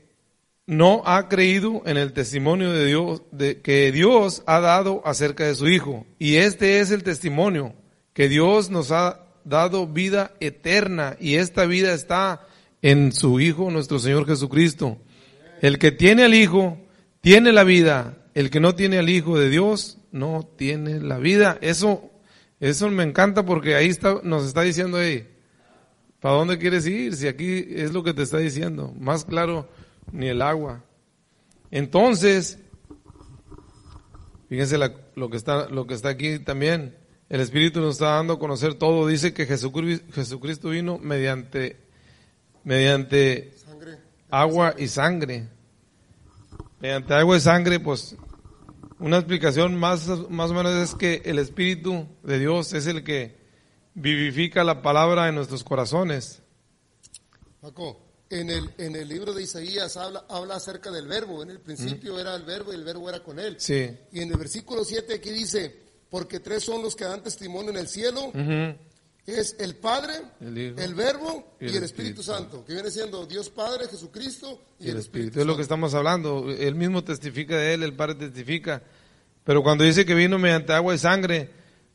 no 0.65 1.03
ha 1.05 1.27
creído 1.27 1.81
en 1.85 1.97
el 1.97 2.13
testimonio 2.13 2.71
de 2.71 2.85
Dios, 2.85 3.21
que 3.63 3.91
Dios 3.91 4.43
ha 4.45 4.59
dado 4.59 5.01
acerca 5.05 5.45
de 5.45 5.55
su 5.55 5.67
Hijo. 5.67 6.05
Y 6.19 6.35
este 6.35 6.79
es 6.79 6.91
el 6.91 7.03
testimonio, 7.03 7.73
que 8.13 8.29
Dios 8.29 8.69
nos 8.69 8.91
ha 8.91 9.25
dado 9.43 9.87
vida 9.87 10.33
eterna 10.39 11.17
y 11.19 11.35
esta 11.35 11.65
vida 11.65 11.93
está 11.93 12.47
en 12.81 13.11
su 13.11 13.39
Hijo, 13.39 13.71
nuestro 13.71 13.99
Señor 13.99 14.25
Jesucristo. 14.25 14.97
El 15.61 15.79
que 15.79 15.91
tiene 15.91 16.23
al 16.23 16.33
Hijo, 16.33 16.77
tiene 17.21 17.51
la 17.51 17.63
vida. 17.63 18.17
El 18.33 18.49
que 18.49 18.59
no 18.59 18.75
tiene 18.75 18.97
al 18.97 19.09
Hijo 19.09 19.37
de 19.37 19.49
Dios, 19.49 19.97
no 20.11 20.49
tiene 20.57 20.99
la 20.99 21.17
vida. 21.17 21.57
Eso, 21.61 22.09
eso 22.59 22.89
me 22.89 23.03
encanta 23.03 23.45
porque 23.45 23.75
ahí 23.75 23.87
está, 23.87 24.19
nos 24.23 24.45
está 24.45 24.61
diciendo, 24.61 24.97
ahí, 24.97 25.27
¿para 26.19 26.35
dónde 26.35 26.57
quieres 26.57 26.85
ir? 26.87 27.15
Si 27.15 27.27
aquí 27.27 27.65
es 27.69 27.93
lo 27.93 28.03
que 28.03 28.13
te 28.13 28.23
está 28.23 28.37
diciendo. 28.37 28.93
Más 28.99 29.23
claro, 29.25 29.69
ni 30.13 30.27
el 30.27 30.41
agua. 30.41 30.83
Entonces, 31.71 32.59
fíjense 34.47 34.77
lo, 34.77 35.29
que 35.29 35.37
está, 35.37 35.67
lo 35.67 35.85
que 35.87 35.95
está 35.95 36.09
aquí 36.09 36.39
también. 36.39 36.95
El 37.27 37.41
Espíritu 37.41 37.81
nos 37.81 37.95
está 37.95 38.11
dando 38.11 38.33
a 38.33 38.39
conocer 38.39 38.75
todo. 38.75 39.07
Dice 39.07 39.33
que 39.33 39.45
Jesucristo 39.45 40.69
vino 40.69 40.99
mediante, 40.99 41.81
mediante 42.63 43.55
agua 44.29 44.75
y 44.77 44.87
sangre. 44.87 45.49
Mediante 46.79 47.13
agua 47.15 47.37
y 47.37 47.39
sangre, 47.39 47.79
pues 47.79 48.15
una 48.99 49.17
explicación 49.17 49.75
más, 49.75 50.07
más 50.29 50.51
o 50.51 50.53
menos 50.53 50.73
es 50.75 50.95
que 50.95 51.23
el 51.25 51.39
Espíritu 51.39 52.07
de 52.21 52.39
Dios 52.39 52.73
es 52.73 52.85
el 52.85 53.03
que 53.03 53.41
vivifica 53.95 54.63
la 54.63 54.81
palabra 54.81 55.27
en 55.27 55.35
nuestros 55.35 55.63
corazones. 55.63 56.43
Paco, 57.61 58.02
en 58.39 58.49
el, 58.49 58.69
en 58.77 58.95
el 58.95 59.07
libro 59.07 59.33
de 59.33 59.43
Isaías 59.43 59.95
habla, 59.97 60.25
habla 60.29 60.55
acerca 60.55 60.91
del 60.91 61.07
verbo. 61.07 61.43
En 61.43 61.49
el 61.49 61.59
principio 61.59 62.19
era 62.19 62.35
el 62.35 62.43
verbo 62.43 62.71
y 62.71 62.75
el 62.75 62.83
verbo 62.83 63.09
era 63.09 63.21
con 63.21 63.39
él. 63.39 63.55
Sí. 63.59 63.89
Y 64.11 64.21
en 64.21 64.31
el 64.31 64.37
versículo 64.37 64.83
7 64.83 65.13
aquí 65.13 65.29
dice, 65.31 65.75
porque 66.09 66.39
tres 66.39 66.63
son 66.63 66.81
los 66.81 66.95
que 66.95 67.05
dan 67.05 67.23
testimonio 67.23 67.71
en 67.71 67.77
el 67.77 67.87
cielo. 67.87 68.31
Es 69.25 69.55
el 69.57 69.75
Padre, 69.75 70.15
el, 70.41 70.93
Verbo 70.95 71.55
y, 71.61 71.75
el, 71.75 71.83
Espíritu, 71.83 72.21
Santo, 72.21 72.65
que 72.65 72.73
viene 72.73 72.91
siendo 72.91 73.25
Dios 73.25 73.49
Padre, 73.49 73.87
Jesucristo 73.87 74.61
y, 74.79 74.89
el, 74.89 74.97
Espíritu. 74.97 75.39
Es 75.39 75.45
lo 75.45 75.55
que 75.55 75.61
estamos 75.61 75.93
hablando. 75.93 76.51
Él 76.51 76.75
mismo 76.75 77.05
testifica 77.05 77.55
de 77.55 77.73
Él, 77.73 77.83
el 77.83 77.93
Padre 77.93 78.15
testifica. 78.15 78.83
Pero 79.45 79.63
cuando 79.63 79.85
dice 79.85 80.05
que 80.05 80.13
vino 80.13 80.37
mediante 80.37 80.73
agua 80.73 80.93
y 80.93 80.97
sangre, 80.97 81.49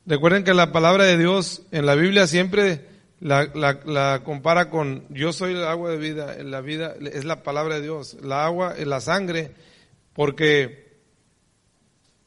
recuerden 0.07 0.43
que 0.43 0.55
la 0.55 0.71
palabra 0.71 1.05
de 1.05 1.17
Dios 1.17 1.61
en 1.71 1.85
la 1.85 1.93
Biblia 1.93 2.25
siempre 2.25 2.87
la, 3.19 3.49
la, 3.85 4.23
compara 4.23 4.69
con 4.69 5.05
yo 5.09 5.33
soy 5.33 5.53
el 5.53 5.63
agua 5.63 5.91
de 5.91 5.97
vida, 5.97 6.35
la 6.43 6.61
vida 6.61 6.95
es 6.99 7.25
la 7.25 7.43
palabra 7.43 7.75
de 7.75 7.81
Dios, 7.81 8.17
la 8.21 8.45
agua 8.45 8.75
es 8.77 8.87
la 8.87 9.01
sangre, 9.01 9.51
porque 10.13 10.99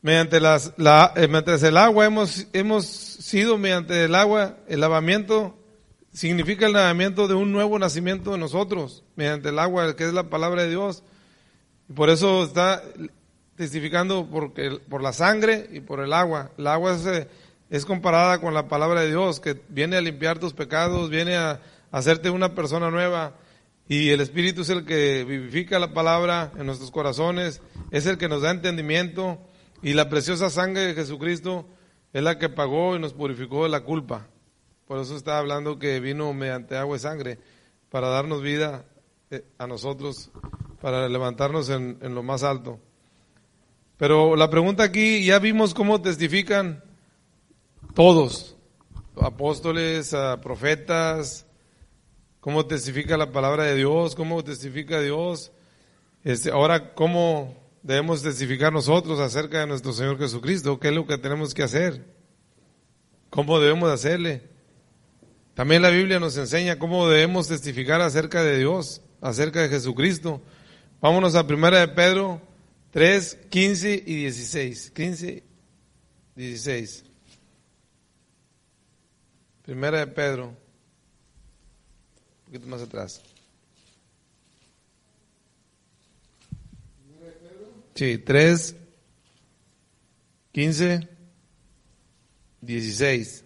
mediante, 0.03 0.41
las, 0.41 0.75
la, 0.77 1.13
eh, 1.17 1.29
mediante 1.29 1.67
el 1.67 1.77
agua 1.77 2.07
hemos, 2.07 2.47
hemos 2.53 2.85
sido 2.87 3.57
mediante 3.57 4.05
el 4.05 4.15
agua, 4.15 4.57
el 4.69 4.81
lavamiento 4.81 5.59
significa 6.13 6.67
el 6.67 6.75
lavamiento 6.75 7.27
de 7.27 7.35
un 7.35 7.53
nuevo 7.53 7.79
nacimiento 7.79 8.33
de 8.33 8.39
nosotros, 8.39 9.03
mediante 9.17 9.49
el 9.49 9.59
agua 9.59 9.97
que 9.97 10.05
es 10.05 10.13
la 10.13 10.29
palabra 10.29 10.63
de 10.63 10.71
Dios. 10.71 11.03
Y 11.89 11.95
por 11.95 12.11
eso 12.11 12.45
está 12.45 12.83
testificando 13.57 14.29
porque, 14.31 14.79
por 14.89 15.03
la 15.03 15.13
sangre 15.13 15.69
y 15.73 15.81
por 15.81 16.01
el 16.01 16.13
agua. 16.13 16.51
El 16.59 16.67
agua 16.67 16.95
es, 16.95 17.27
es 17.73 17.87
comparada 17.87 18.39
con 18.39 18.53
la 18.53 18.69
palabra 18.69 19.01
de 19.01 19.09
Dios, 19.09 19.41
que 19.41 19.59
viene 19.71 19.97
a 19.97 20.03
limpiar 20.03 20.39
tus 20.39 20.53
pecados, 20.53 21.09
viene 21.09 21.37
a, 21.37 21.63
hacerte 21.91 22.29
una 22.29 22.55
persona 22.55 22.91
nueva. 22.91 23.39
Y 23.89 24.11
el 24.11 24.21
Espíritu 24.21 24.61
es 24.61 24.69
el 24.69 24.85
que 24.85 25.25
vivifica 25.25 25.79
la 25.79 25.95
palabra 25.95 26.53
en 26.59 26.67
nuestros 26.67 26.91
corazones, 26.91 27.63
es 27.91 28.05
el 28.05 28.19
que 28.19 28.29
nos 28.29 28.43
da 28.43 28.51
entendimiento. 28.51 29.39
Y 29.83 29.95
la 29.95 30.11
preciosa 30.11 30.51
sangre 30.51 30.83
de 30.83 30.95
Jesucristo 30.95 31.67
es 32.13 32.23
la 32.23 32.39
que 32.39 32.51
pagó 32.51 32.95
y 32.95 32.99
nos 32.99 33.15
purificó 33.15 33.63
de 33.63 33.71
la 33.71 33.81
culpa. 33.81 34.29
Por 34.87 35.01
eso 35.01 35.17
está 35.17 35.39
hablando 35.39 35.79
que 35.79 35.99
vino 35.99 36.31
mediante 36.35 36.77
agua 36.77 36.99
y 36.99 37.01
sangre 37.01 37.39
para 37.89 38.09
darnos 38.09 38.43
vida 38.43 38.85
eh, 39.31 39.47
a 39.57 39.67
nosotros, 39.67 40.31
para 40.83 41.09
levantarnos 41.09 41.71
en, 41.71 41.97
en 42.03 42.15
lo 42.15 42.23
más 42.23 42.43
alto. 42.43 42.81
Pero 43.97 44.37
la 44.37 44.51
pregunta 44.51 44.83
aquí, 44.83 45.25
ya 45.25 45.39
vimos 45.39 45.73
cómo 45.73 46.03
testifican 46.03 46.92
todos, 47.95 48.57
apóstoles, 49.21 50.15
profetas, 50.43 51.47
cómo 52.41 52.67
testifica 52.67 53.17
la 53.17 53.33
palabra 53.33 53.65
de 53.65 53.77
Dios, 53.77 54.15
cómo 54.15 54.43
testifica 54.43 55.01
Dios. 55.01 55.53
Este, 56.25 56.51
ahora, 56.51 56.95
cómo 56.95 57.57
debemos 57.83 58.23
testificar 58.23 58.73
nosotros 58.73 59.21
acerca 59.21 59.61
de 59.61 59.67
nuestro 59.67 59.93
Señor 59.93 60.19
Jesucristo, 60.19 60.79
qué 60.81 60.89
es 60.89 60.95
lo 60.95 61.07
que 61.07 61.19
tenemos 61.19 61.53
que 61.53 61.63
hacer, 61.63 62.05
cómo 63.29 63.61
debemos 63.61 63.91
hacerle. 63.91 64.43
También 65.55 65.83
la 65.83 65.91
Biblia 65.91 66.19
nos 66.19 66.37
enseña 66.37 66.79
cómo 66.79 67.09
debemos 67.09 67.49
testificar 67.49 68.01
acerca 68.01 68.43
de 68.43 68.59
Dios, 68.59 69.03
acerca 69.21 69.61
de 69.61 69.69
Jesucristo. 69.69 70.41
Vámonos 71.01 71.35
a 71.35 71.47
Primera 71.47 71.81
de 71.81 71.89
Pedro 71.89 72.41
3, 72.93 73.39
15 73.51 74.05
y 74.07 74.15
16. 74.15 74.91
15, 74.93 75.43
16. 76.37 77.12
Primera 79.73 80.01
de 80.01 80.07
Pedro. 80.07 80.49
Un 80.49 80.57
poquito 82.45 82.67
más 82.67 82.83
atrás. 82.83 83.23
Sí, 87.95 88.19
3, 88.19 88.77
15, 90.53 91.09
16. 92.61 93.45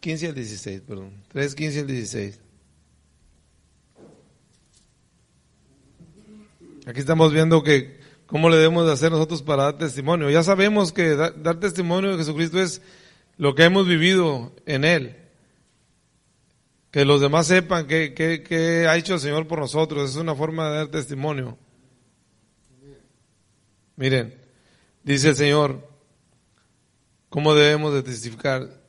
15 0.00 0.26
al 0.26 0.34
16, 0.34 0.80
perdón. 0.80 1.22
3, 1.28 1.54
15 1.54 1.78
al 1.78 1.86
16. 1.86 2.40
Aquí 6.86 6.98
estamos 6.98 7.32
viendo 7.32 7.62
que 7.62 8.00
cómo 8.26 8.48
le 8.48 8.56
debemos 8.56 8.86
de 8.86 8.92
hacer 8.92 9.10
nosotros 9.10 9.42
para 9.42 9.64
dar 9.64 9.78
testimonio. 9.78 10.30
Ya 10.30 10.42
sabemos 10.42 10.92
que 10.92 11.14
dar 11.14 11.60
testimonio 11.60 12.12
de 12.12 12.18
Jesucristo 12.18 12.60
es 12.60 12.82
lo 13.36 13.54
que 13.54 13.64
hemos 13.64 13.86
vivido 13.86 14.52
en 14.66 14.84
Él. 14.84 15.16
Que 16.90 17.04
los 17.04 17.20
demás 17.20 17.46
sepan 17.46 17.86
qué 17.86 18.86
ha 18.88 18.96
hecho 18.96 19.14
el 19.14 19.20
Señor 19.20 19.46
por 19.46 19.58
nosotros. 19.58 20.10
Es 20.10 20.16
una 20.16 20.34
forma 20.34 20.70
de 20.70 20.76
dar 20.76 20.88
testimonio. 20.88 21.58
Miren, 23.96 24.34
dice 25.02 25.30
el 25.30 25.36
Señor, 25.36 25.88
¿cómo 27.28 27.54
debemos 27.54 27.94
de 27.94 28.02
testificar? 28.02 28.84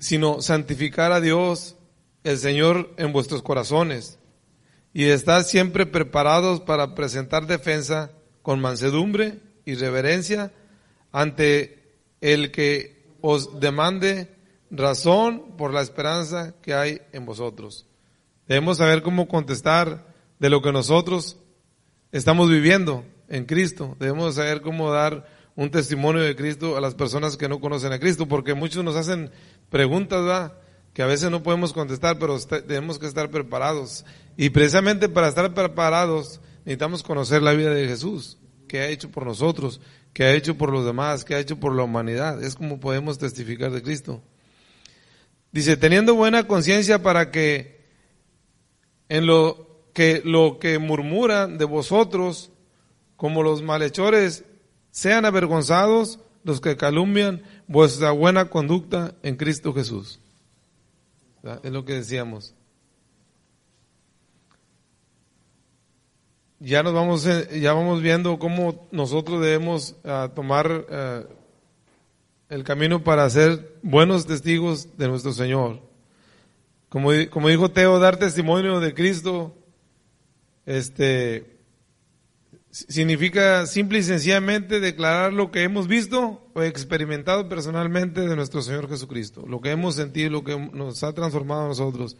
sino 0.00 0.40
santificar 0.40 1.12
a 1.12 1.20
Dios, 1.20 1.76
el 2.24 2.38
Señor, 2.38 2.92
en 2.96 3.12
vuestros 3.12 3.42
corazones 3.42 4.18
y 4.92 5.04
estar 5.04 5.44
siempre 5.44 5.86
preparados 5.86 6.60
para 6.60 6.94
presentar 6.94 7.46
defensa 7.46 8.10
con 8.48 8.62
mansedumbre 8.62 9.40
y 9.66 9.74
reverencia 9.74 10.52
ante 11.12 11.92
el 12.22 12.50
que 12.50 13.04
os 13.20 13.60
demande 13.60 14.34
razón 14.70 15.54
por 15.58 15.74
la 15.74 15.82
esperanza 15.82 16.54
que 16.62 16.72
hay 16.72 17.02
en 17.12 17.26
vosotros. 17.26 17.84
Debemos 18.46 18.78
saber 18.78 19.02
cómo 19.02 19.28
contestar 19.28 20.14
de 20.38 20.48
lo 20.48 20.62
que 20.62 20.72
nosotros 20.72 21.36
estamos 22.10 22.48
viviendo 22.48 23.04
en 23.28 23.44
Cristo. 23.44 23.98
Debemos 24.00 24.36
saber 24.36 24.62
cómo 24.62 24.90
dar 24.90 25.28
un 25.54 25.70
testimonio 25.70 26.22
de 26.22 26.34
Cristo 26.34 26.78
a 26.78 26.80
las 26.80 26.94
personas 26.94 27.36
que 27.36 27.50
no 27.50 27.60
conocen 27.60 27.92
a 27.92 27.98
Cristo, 27.98 28.28
porque 28.28 28.54
muchos 28.54 28.82
nos 28.82 28.96
hacen 28.96 29.30
preguntas, 29.68 30.24
¿verdad? 30.24 30.54
que 30.94 31.02
a 31.02 31.06
veces 31.06 31.30
no 31.30 31.42
podemos 31.42 31.74
contestar, 31.74 32.18
pero 32.18 32.38
tenemos 32.40 32.98
que 32.98 33.04
estar 33.04 33.30
preparados. 33.30 34.06
Y 34.38 34.48
precisamente 34.48 35.10
para 35.10 35.28
estar 35.28 35.52
preparados 35.52 36.40
necesitamos 36.64 37.02
conocer 37.02 37.42
la 37.42 37.52
vida 37.52 37.74
de 37.74 37.86
Jesús, 37.86 38.37
que 38.68 38.80
ha 38.80 38.88
hecho 38.88 39.10
por 39.10 39.26
nosotros, 39.26 39.80
que 40.12 40.24
ha 40.24 40.32
hecho 40.32 40.56
por 40.56 40.70
los 40.70 40.84
demás, 40.84 41.24
que 41.24 41.34
ha 41.34 41.40
hecho 41.40 41.58
por 41.58 41.74
la 41.74 41.82
humanidad. 41.82 42.42
Es 42.42 42.54
como 42.54 42.78
podemos 42.78 43.18
testificar 43.18 43.72
de 43.72 43.82
Cristo. 43.82 44.22
Dice, 45.50 45.76
teniendo 45.76 46.14
buena 46.14 46.46
conciencia 46.46 47.02
para 47.02 47.30
que 47.30 47.80
en 49.08 49.26
lo 49.26 49.66
que 49.94 50.22
lo 50.24 50.58
que 50.58 50.78
murmuran 50.78 51.58
de 51.58 51.64
vosotros, 51.64 52.50
como 53.16 53.42
los 53.42 53.62
malhechores, 53.62 54.44
sean 54.90 55.24
avergonzados 55.24 56.20
los 56.44 56.60
que 56.60 56.76
calumnian 56.76 57.42
vuestra 57.66 58.10
buena 58.12 58.50
conducta 58.50 59.14
en 59.22 59.36
Cristo 59.36 59.72
Jesús. 59.72 60.20
Es 61.62 61.72
lo 61.72 61.84
que 61.84 61.94
decíamos. 61.94 62.54
Ya 66.60 66.82
nos 66.82 66.92
vamos, 66.92 67.24
eh, 67.26 67.60
ya 67.60 67.72
vamos 67.72 68.02
viendo 68.02 68.38
cómo 68.38 68.88
nosotros 68.90 69.40
debemos 69.40 69.94
ah, 70.04 70.32
tomar 70.34 70.86
ah, 70.90 71.22
el 72.48 72.64
camino 72.64 73.04
para 73.04 73.30
ser 73.30 73.78
buenos 73.82 74.26
testigos 74.26 74.96
de 74.96 75.06
nuestro 75.06 75.32
Señor. 75.32 75.80
Como, 76.88 77.10
como 77.30 77.48
dijo 77.48 77.70
Teo, 77.70 78.00
dar 78.00 78.16
testimonio 78.16 78.80
de 78.80 78.92
Cristo, 78.92 79.54
este, 80.66 81.58
significa 82.70 83.66
simple 83.66 83.98
y 83.98 84.02
sencillamente 84.02 84.80
declarar 84.80 85.32
lo 85.32 85.52
que 85.52 85.62
hemos 85.62 85.86
visto 85.86 86.50
o 86.54 86.62
experimentado 86.62 87.48
personalmente 87.48 88.22
de 88.22 88.34
nuestro 88.34 88.62
Señor 88.62 88.88
Jesucristo, 88.88 89.44
lo 89.46 89.60
que 89.60 89.70
hemos 89.70 89.94
sentido, 89.94 90.30
lo 90.30 90.44
que 90.44 90.58
nos 90.58 91.04
ha 91.04 91.12
transformado 91.12 91.66
a 91.66 91.68
nosotros. 91.68 92.16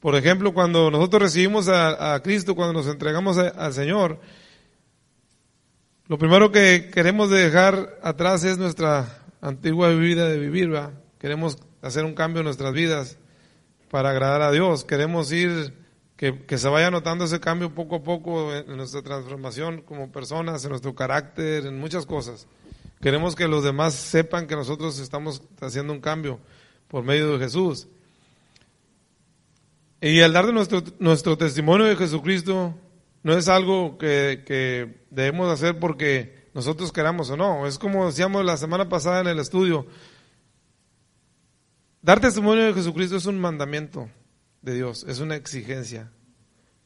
Por 0.00 0.16
ejemplo, 0.16 0.54
cuando 0.54 0.90
nosotros 0.90 1.22
recibimos 1.22 1.68
a, 1.68 2.18
Cristo, 2.24 2.54
cuando 2.54 2.72
nos 2.72 2.86
entregamos 2.86 3.36
al 3.36 3.72
Señor, 3.74 4.18
lo 6.06 6.18
primero 6.18 6.50
que 6.50 6.90
queremos 6.92 7.30
dejar 7.30 7.98
atrás 8.02 8.42
es 8.44 8.58
nuestra 8.58 9.22
antigua 9.40 9.90
vida 9.90 10.28
de 10.28 10.38
vivir, 10.38 10.70
Queremos 11.18 11.58
hacer 11.82 12.06
un 12.06 12.14
cambio 12.14 12.40
en 12.40 12.46
nuestras 12.46 12.72
vidas 12.72 13.18
para 13.90 14.10
agradar 14.10 14.40
a 14.40 14.50
Dios. 14.50 14.84
Queremos 14.84 15.30
ir 15.32 15.74
que, 16.16 16.58
se 16.58 16.68
vaya 16.68 16.90
notando 16.90 17.24
ese 17.24 17.40
cambio 17.40 17.74
poco 17.74 17.96
a 17.96 18.02
poco 18.02 18.54
en, 18.54 18.76
nuestra 18.76 19.02
transformación 19.02 19.82
como 19.82 20.10
personas, 20.10 20.64
en 20.64 20.70
nuestro 20.70 20.94
carácter, 20.94 21.66
en 21.66 21.78
muchas 21.78 22.06
cosas. 22.06 22.46
Queremos 23.00 23.36
que 23.36 23.48
los 23.48 23.64
demás 23.64 23.94
sepan 23.94 24.46
que 24.46 24.56
nosotros 24.56 24.98
estamos 24.98 25.42
haciendo 25.60 25.92
un 25.92 26.00
cambio 26.00 26.38
por 26.88 27.04
medio 27.04 27.32
de 27.32 27.44
Jesús. 27.44 27.88
Y 30.00 30.20
al 30.20 30.32
dar 30.32 30.46
de 30.46 30.52
nuestro, 30.52 30.82
nuestro 30.98 31.36
testimonio 31.36 31.86
de 31.86 31.96
Jesucristo, 31.96 32.74
no 33.22 33.36
es 33.36 33.48
algo 33.48 33.98
que, 33.98 34.96
debemos 35.10 35.50
hacer 35.50 35.78
porque 35.78 36.48
nosotros 36.54 36.90
queramos 36.90 37.30
o 37.30 37.36
no. 37.36 37.66
Es 37.66 37.78
como 37.78 38.06
decíamos 38.06 38.44
la 38.44 38.56
semana 38.56 38.88
pasada 38.88 39.20
en 39.20 39.26
el 39.26 39.38
estudio. 39.38 39.86
Dar 42.00 42.20
testimonio 42.20 42.64
de 42.64 42.74
Jesucristo 42.74 43.16
es 43.16 43.26
un 43.26 43.38
mandamiento 43.38 44.08
de 44.62 44.74
Dios, 44.74 45.04
es 45.06 45.20
una 45.20 45.36
exigencia. 45.36 46.10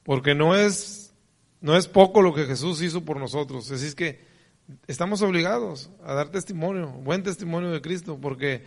Porque 0.03 0.35
no 0.35 0.57
es, 0.57 1.15
no 1.61 1.77
es 1.77 1.87
poco 1.87 2.21
lo 2.21 2.35
que 2.35 2.47
Jesús 2.47 2.83
hizo 2.83 3.05
por 3.05 3.19
nosotros. 3.19 3.71
Así 3.71 3.87
es 3.87 3.95
que 3.95 4.25
estamos 4.89 5.23
obligados 5.23 5.91
a 6.05 6.15
dar 6.15 6.31
testimonio, 6.31 6.89
buen 6.89 7.23
testimonio 7.23 7.71
de 7.71 7.81
Cristo, 7.81 8.19
porque 8.21 8.65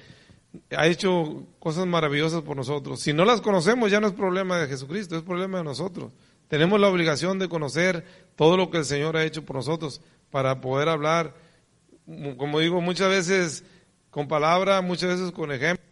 ha 0.76 0.88
hecho 0.88 1.46
cosas 1.60 1.86
maravillosas 1.86 2.42
por 2.42 2.56
nosotros. 2.56 3.00
Si 3.00 3.14
no 3.14 3.26
las 3.26 3.42
conocemos, 3.42 3.92
ya 3.92 4.00
no 4.00 4.08
es 4.08 4.14
problema 4.14 4.58
de 4.58 4.68
Jesucristo, 4.68 5.16
es 5.16 5.24
problema 5.24 5.60
de 5.60 5.64
nosotros. 5.64 6.12
Tenemos 6.48 6.80
la 6.80 6.88
obligación 6.88 7.40
de 7.40 7.50
conocer 7.50 8.06
todo 8.36 8.58
lo 8.58 8.70
que 8.70 8.78
el 8.78 8.86
Señor 8.86 9.18
ha 9.18 9.24
hecho 9.24 9.46
por 9.46 9.58
nosotros 9.58 10.02
para 10.32 10.62
poder 10.62 10.90
hablar, 10.90 11.34
como 12.38 12.60
digo, 12.60 12.82
muchas 12.82 13.10
veces 13.10 13.64
con 14.10 14.28
palabra, 14.28 14.82
muchas 14.82 15.10
veces 15.10 15.32
con 15.32 15.52
ejemplo. 15.52 15.86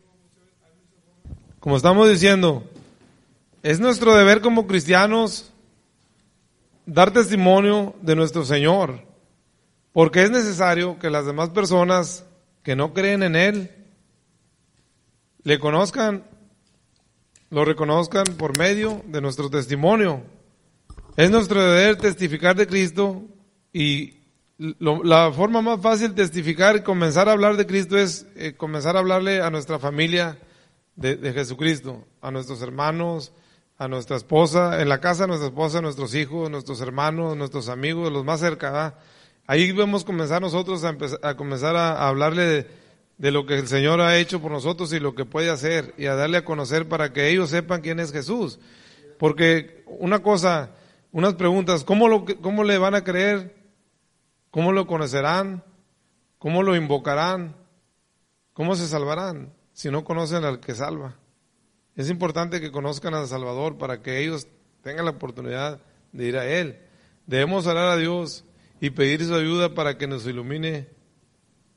Como 1.60 1.78
estamos 1.78 2.10
diciendo, 2.10 2.64
es 3.64 3.80
nuestro 3.80 4.16
deber 4.16 4.42
como 4.42 4.68
cristianos 4.68 5.52
dar 6.86 7.12
testimonio 7.12 7.96
de 8.02 8.16
nuestro 8.16 8.46
Señor, 8.46 9.02
porque 9.92 10.24
es 10.24 10.32
necesario 10.32 11.00
que 11.00 11.10
las 11.10 11.26
demás 11.26 11.50
personas 11.50 12.26
que 12.64 12.76
no 12.76 12.94
creen 12.94 13.24
en 13.24 13.36
Él 13.36 13.85
le 15.46 15.60
conozcan, 15.60 16.24
lo 17.52 17.64
reconozcan 17.64 18.26
por 18.38 18.58
medio 18.58 19.04
de 19.06 19.22
nuestro 19.22 19.50
testimonio. 19.52 20.24
Es 21.16 21.30
nuestro 21.30 21.64
deber 21.64 21.98
testificar 21.98 22.56
de 22.56 22.66
Cristo 22.66 23.24
y 23.72 24.22
la 24.58 25.32
forma 25.32 25.62
más 25.62 25.80
fácil 25.82 26.10
de 26.10 26.24
testificar 26.24 26.78
y 26.78 26.82
comenzar 26.82 27.30
a 27.30 27.34
hablar 27.34 27.58
de 27.58 27.68
Cristo 27.68 27.96
es 27.96 28.26
eh, 28.36 28.56
comenzar 28.58 28.96
a 28.96 29.00
hablarle 29.00 29.42
a 29.42 29.52
nuestra 29.52 29.78
familia 29.78 30.40
de, 30.96 31.32
Jesucristo, 31.32 32.04
a 32.22 32.32
nuestros 32.32 32.64
hermanos, 32.64 33.32
a 33.78 33.88
nuestra 33.88 34.18
esposa, 34.18 34.82
en 34.82 34.90
la 34.90 35.00
casa 35.00 35.24
de 35.24 35.28
nuestra 35.28 35.50
esposa, 35.50 35.78
a 35.78 35.82
nuestros 35.82 36.16
hijos, 36.16 36.50
nuestros 36.50 36.82
hermanos, 36.82 37.38
nuestros 37.38 37.70
amigos, 37.70 38.12
los 38.12 38.26
más 38.26 38.40
cerca. 38.40 38.96
Ahí 39.46 39.68
debemos 39.68 40.06
comenzar 40.06 40.42
nosotros 40.42 40.84
a, 40.84 40.90
empezar, 40.90 41.20
a 41.22 41.36
comenzar 41.36 41.76
a, 41.76 41.92
a 41.92 42.08
hablarle 42.08 42.46
de, 42.46 42.85
de 43.18 43.32
lo 43.32 43.46
que 43.46 43.56
el 43.56 43.68
Señor 43.68 44.02
ha 44.02 44.18
hecho 44.18 44.42
por 44.42 44.52
nosotros 44.52 44.92
y 44.94 45.00
lo 45.00 45.16
que 45.16 45.26
puede 45.26 45.50
hacer 45.50 45.94
y 45.98 46.06
a 46.08 46.16
darle 46.16 46.38
a 46.38 46.46
conocer 46.46 46.88
para 46.88 47.14
que 47.14 47.30
ellos 47.30 47.50
sepan 47.50 47.82
quién 47.82 48.00
es 48.00 48.12
Jesús. 48.12 48.60
Porque 49.18 49.84
una 49.88 50.20
cosa, 50.20 50.72
unas 51.12 51.36
preguntas, 51.36 51.84
¿cómo, 51.84 52.08
lo, 52.08 52.26
cómo 52.42 52.64
le 52.64 52.78
van 52.78 52.96
a 52.96 53.04
creer? 53.04 53.56
¿Cómo 54.52 54.72
lo 54.72 54.88
conocerán? 54.88 55.64
¿Cómo 56.38 56.64
lo 56.64 56.76
invocarán? 56.76 57.56
¿Cómo 58.54 58.76
se 58.76 58.88
salvarán 58.88 59.54
si 59.74 59.90
no 59.90 60.04
conocen 60.04 60.44
al 60.44 60.60
que 60.60 60.76
salva? 60.76 61.16
Es 61.96 62.10
importante 62.10 62.60
que 62.60 62.72
conozcan 62.72 63.14
al 63.14 63.28
Salvador 63.28 63.78
para 63.78 64.02
que 64.02 64.20
ellos 64.22 64.48
tengan 64.82 65.06
la 65.06 65.12
oportunidad 65.12 65.82
de 66.12 66.26
ir 66.26 66.38
a 66.38 66.46
Él. 66.46 66.80
Debemos 67.26 67.66
orar 67.68 67.88
a 67.88 67.98
Dios 67.98 68.44
y 68.82 68.90
pedir 68.90 69.26
su 69.26 69.34
ayuda 69.34 69.74
para 69.74 69.98
que 69.98 70.06
nos 70.06 70.28
ilumine 70.28 70.90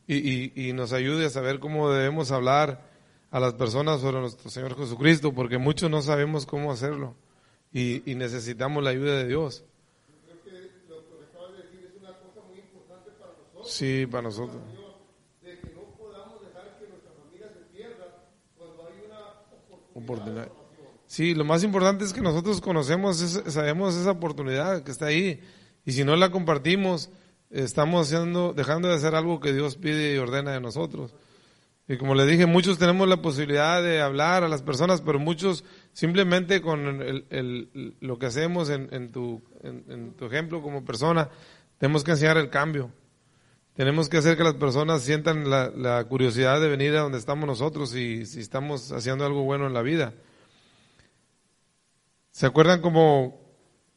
y, 0.08 0.16
y- 0.16 0.52
y 0.68 0.72
nos 0.72 0.92
ayude 0.92 1.26
a 1.26 1.30
saber 1.30 1.60
cómo 1.60 1.90
debemos 1.90 2.32
hablar 2.32 2.82
a 3.30 3.38
las 3.38 3.52
personas 3.54 4.00
sobre 4.00 4.18
nuestro 4.20 4.50
Señor 4.50 4.76
Jesucristo, 4.76 5.32
porque 5.32 5.58
muchos 5.58 5.88
no 5.90 6.02
sabemos 6.02 6.46
cómo 6.46 6.72
hacerlo 6.72 7.14
y, 7.72 8.10
y 8.10 8.14
necesitamos 8.16 8.82
la 8.82 8.90
ayuda 8.90 9.14
de 9.16 9.28
Dios. 9.28 9.64
Sí, 13.64 14.06
para 14.06 14.22
nosotros. 14.22 14.62
Oportunidad. 19.94 20.48
Sí, 21.06 21.34
lo 21.34 21.44
más 21.44 21.64
importante 21.64 22.04
es 22.04 22.12
que 22.12 22.20
nosotros 22.20 22.60
conocemos, 22.60 23.16
sabemos 23.46 23.96
esa 23.96 24.10
oportunidad 24.12 24.82
que 24.82 24.90
está 24.90 25.06
ahí. 25.06 25.40
Y 25.84 25.92
si 25.92 26.04
no 26.04 26.16
la 26.16 26.30
compartimos, 26.30 27.10
estamos 27.50 28.06
haciendo, 28.06 28.52
dejando 28.52 28.88
de 28.88 28.94
hacer 28.94 29.14
algo 29.14 29.40
que 29.40 29.52
Dios 29.52 29.76
pide 29.76 30.14
y 30.14 30.18
ordena 30.18 30.52
de 30.52 30.60
nosotros. 30.60 31.14
Y 31.90 31.96
como 31.96 32.14
le 32.14 32.26
dije, 32.26 32.44
muchos 32.44 32.78
tenemos 32.78 33.08
la 33.08 33.22
posibilidad 33.22 33.82
de 33.82 34.02
hablar 34.02 34.44
a 34.44 34.48
las 34.48 34.60
personas, 34.62 35.00
pero 35.00 35.18
muchos 35.18 35.64
simplemente 35.94 36.60
con 36.60 37.00
el- 37.00 37.24
el- 37.30 37.96
lo 38.00 38.18
que 38.18 38.26
hacemos 38.26 38.68
en, 38.68 38.88
en 38.92 39.10
tu, 39.10 39.42
en- 39.62 40.12
tu 40.14 40.26
ejemplo 40.26 40.60
como 40.60 40.84
persona, 40.84 41.30
tenemos 41.78 42.04
que 42.04 42.10
enseñar 42.10 42.36
el 42.36 42.50
cambio. 42.50 42.90
Tenemos 43.74 44.08
que 44.08 44.18
hacer 44.18 44.36
que 44.36 44.42
las 44.44 44.54
personas 44.54 45.02
sientan 45.02 45.48
la, 45.48 45.70
la 45.70 46.04
curiosidad 46.04 46.60
de 46.60 46.68
venir 46.68 46.94
a 46.96 47.00
donde 47.00 47.16
estamos 47.16 47.46
nosotros 47.46 47.94
y 47.94 48.26
si 48.26 48.40
estamos 48.40 48.92
haciendo 48.92 49.24
algo 49.24 49.44
bueno 49.44 49.66
en 49.66 49.72
la 49.72 49.82
vida. 49.82 50.12
¿Se 52.32 52.44
acuerdan 52.46 52.80
como 52.82 53.40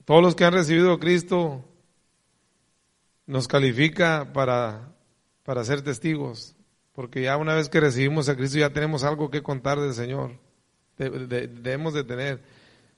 todos 0.05 0.21
los 0.21 0.35
que 0.35 0.45
han 0.45 0.53
recibido 0.53 0.93
a 0.93 0.99
Cristo 0.99 1.65
nos 3.31 3.47
califica 3.47 4.33
para, 4.33 4.93
para 5.43 5.63
ser 5.63 5.81
testigos? 5.81 6.55
Porque 6.91 7.21
ya 7.21 7.37
una 7.37 7.55
vez 7.55 7.69
que 7.69 7.79
recibimos 7.79 8.27
a 8.27 8.35
Cristo 8.35 8.57
ya 8.59 8.71
tenemos 8.71 9.05
algo 9.05 9.29
que 9.31 9.41
contar 9.41 9.79
del 9.79 9.93
Señor. 9.93 10.37
De- 10.97 11.09
de- 11.09 11.47
debemos 11.47 11.93
de 11.93 12.03
tener. 12.03 12.41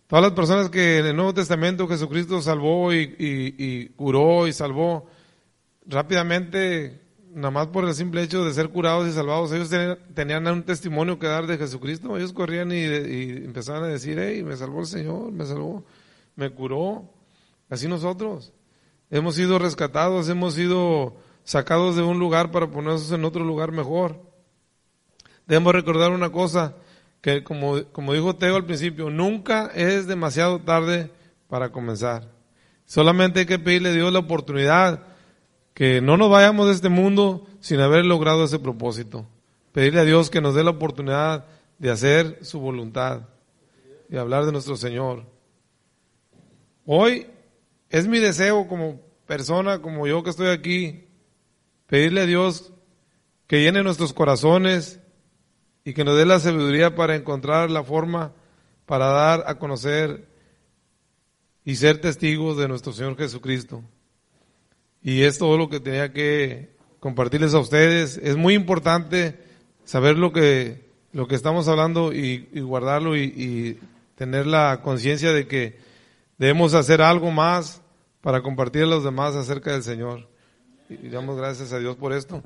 Todas 0.07 0.23
las 0.23 0.33
personas 0.33 0.69
que 0.71 0.97
en 0.97 1.05
el 1.05 1.15
Nuevo 1.15 1.35
Testamento 1.35 1.87
Jesucristo 1.87 2.41
salvó 2.41 2.91
y, 2.93 3.15
y- 3.19 3.89
curó 3.89 4.47
y 4.47 4.53
salvó, 4.53 5.07
rápidamente, 5.85 7.01
nada 7.33 7.51
más 7.51 7.67
por 7.67 7.85
el 7.85 7.93
simple 7.93 8.23
hecho 8.23 8.43
de 8.43 8.53
ser 8.53 8.69
curados 8.69 9.07
y 9.07 9.11
salvados, 9.11 9.51
ellos 9.53 9.69
tenían, 9.69 9.99
tenían 10.15 10.47
un 10.47 10.63
testimonio 10.63 11.19
que 11.19 11.27
dar 11.27 11.45
de 11.45 11.57
Jesucristo. 11.59 12.17
Ellos 12.17 12.33
corrían 12.33 12.71
y, 12.71 12.77
y 12.83 13.29
empezaban 13.45 13.83
a 13.83 13.87
decir, 13.87 14.17
hey, 14.19 14.43
me 14.43 14.57
salvó 14.57 14.79
el 14.81 14.87
Señor, 14.87 15.31
me 15.31 15.45
salvó, 15.45 15.85
me 16.35 16.49
curó. 16.49 17.07
Así 17.69 17.87
nosotros. 17.87 18.51
Hemos 19.13 19.35
sido 19.35 19.59
rescatados, 19.59 20.27
hemos 20.27 20.55
sido 20.55 21.13
sacados 21.43 21.95
de 21.95 22.01
un 22.01 22.17
lugar 22.17 22.49
para 22.49 22.71
ponernos 22.71 23.11
en 23.11 23.23
otro 23.25 23.45
lugar 23.45 23.71
mejor. 23.71 24.19
Debemos 25.45 25.71
recordar 25.71 26.09
una 26.09 26.31
cosa, 26.31 26.77
que 27.21 27.43
como, 27.43 27.83
como 27.91 28.13
dijo 28.13 28.35
Teo 28.35 28.55
al 28.55 28.65
principio, 28.65 29.11
nunca 29.11 29.69
es 29.75 30.07
demasiado 30.07 30.61
tarde 30.61 31.11
para 31.47 31.71
comenzar. 31.71 32.27
Solamente 32.87 33.41
hay 33.41 33.45
que 33.45 33.59
pedirle 33.59 33.89
a 33.89 33.93
Dios 33.93 34.11
la 34.11 34.17
oportunidad 34.17 35.03
que 35.75 36.01
no 36.01 36.17
nos 36.17 36.31
vayamos 36.31 36.65
de 36.65 36.73
este 36.73 36.89
mundo 36.89 37.45
sin 37.59 37.81
haber 37.81 38.05
logrado 38.05 38.45
ese 38.45 38.57
propósito. 38.57 39.27
Pedirle 39.73 39.99
a 39.99 40.05
Dios 40.05 40.31
que 40.31 40.41
nos 40.41 40.55
dé 40.55 40.63
la 40.63 40.71
oportunidad 40.71 41.45
de 41.77 41.91
hacer 41.91 42.39
su 42.41 42.59
voluntad 42.59 43.27
y 44.09 44.17
hablar 44.17 44.47
de 44.47 44.53
nuestro 44.53 44.75
Señor. 44.75 45.23
Hoy 46.87 47.27
es 47.93 48.07
mi 48.07 48.17
deseo 48.17 48.67
como 48.67 48.99
persona, 49.27 49.79
como 49.79 50.07
yo 50.07 50.23
que 50.23 50.31
estoy 50.31 50.47
aquí, 50.47 51.05
pedirle 51.85 52.21
a 52.21 52.25
Dios 52.25 52.73
que 53.45 53.61
llene 53.61 53.83
nuestros 53.83 54.13
corazones 54.13 54.99
y 55.85 55.93
que 55.93 56.03
nos 56.03 56.17
dé 56.17 56.25
la 56.25 56.39
sabiduría 56.39 56.95
para 56.95 57.15
encontrar 57.15 57.69
la 57.69 57.83
forma 57.83 58.33
para 58.87 59.05
dar 59.09 59.43
a 59.45 59.59
conocer 59.59 60.27
y 61.63 61.75
ser 61.75 62.01
testigos 62.01 62.57
de 62.57 62.67
nuestro 62.67 62.93
Señor 62.93 63.15
Jesucristo. 63.15 63.83
Y 65.03 65.21
es 65.21 65.37
todo 65.37 65.55
lo 65.55 65.69
que 65.69 65.79
tenía 65.79 66.11
que 66.11 66.75
compartirles 66.99 67.53
a 67.53 67.59
ustedes. 67.59 68.17
Es 68.17 68.37
muy 68.37 68.55
importante 68.55 69.37
saber 69.83 70.17
lo 70.17 70.33
que, 70.33 70.89
lo 71.11 71.27
que 71.27 71.35
estamos 71.35 71.67
hablando 71.67 72.11
y, 72.11 72.49
guardarlo 72.59 73.15
y 73.15 73.77
tener 74.15 74.47
la 74.47 74.81
conciencia 74.81 75.31
de 75.31 75.45
que 75.45 75.77
debemos 76.39 76.73
hacer 76.73 77.03
algo 77.03 77.29
más 77.29 77.82
para 78.23 78.41
compartir 78.41 78.81
a 78.83 78.87
los 78.87 79.03
demás 79.03 79.35
acerca 79.35 79.73
del 79.73 79.83
Señor. 79.83 80.29
Y 80.89 81.09
damos 81.09 81.37
gracias 81.37 81.73
a 81.73 81.79
Dios 81.79 81.97
por 81.97 82.13
esto. 82.13 82.41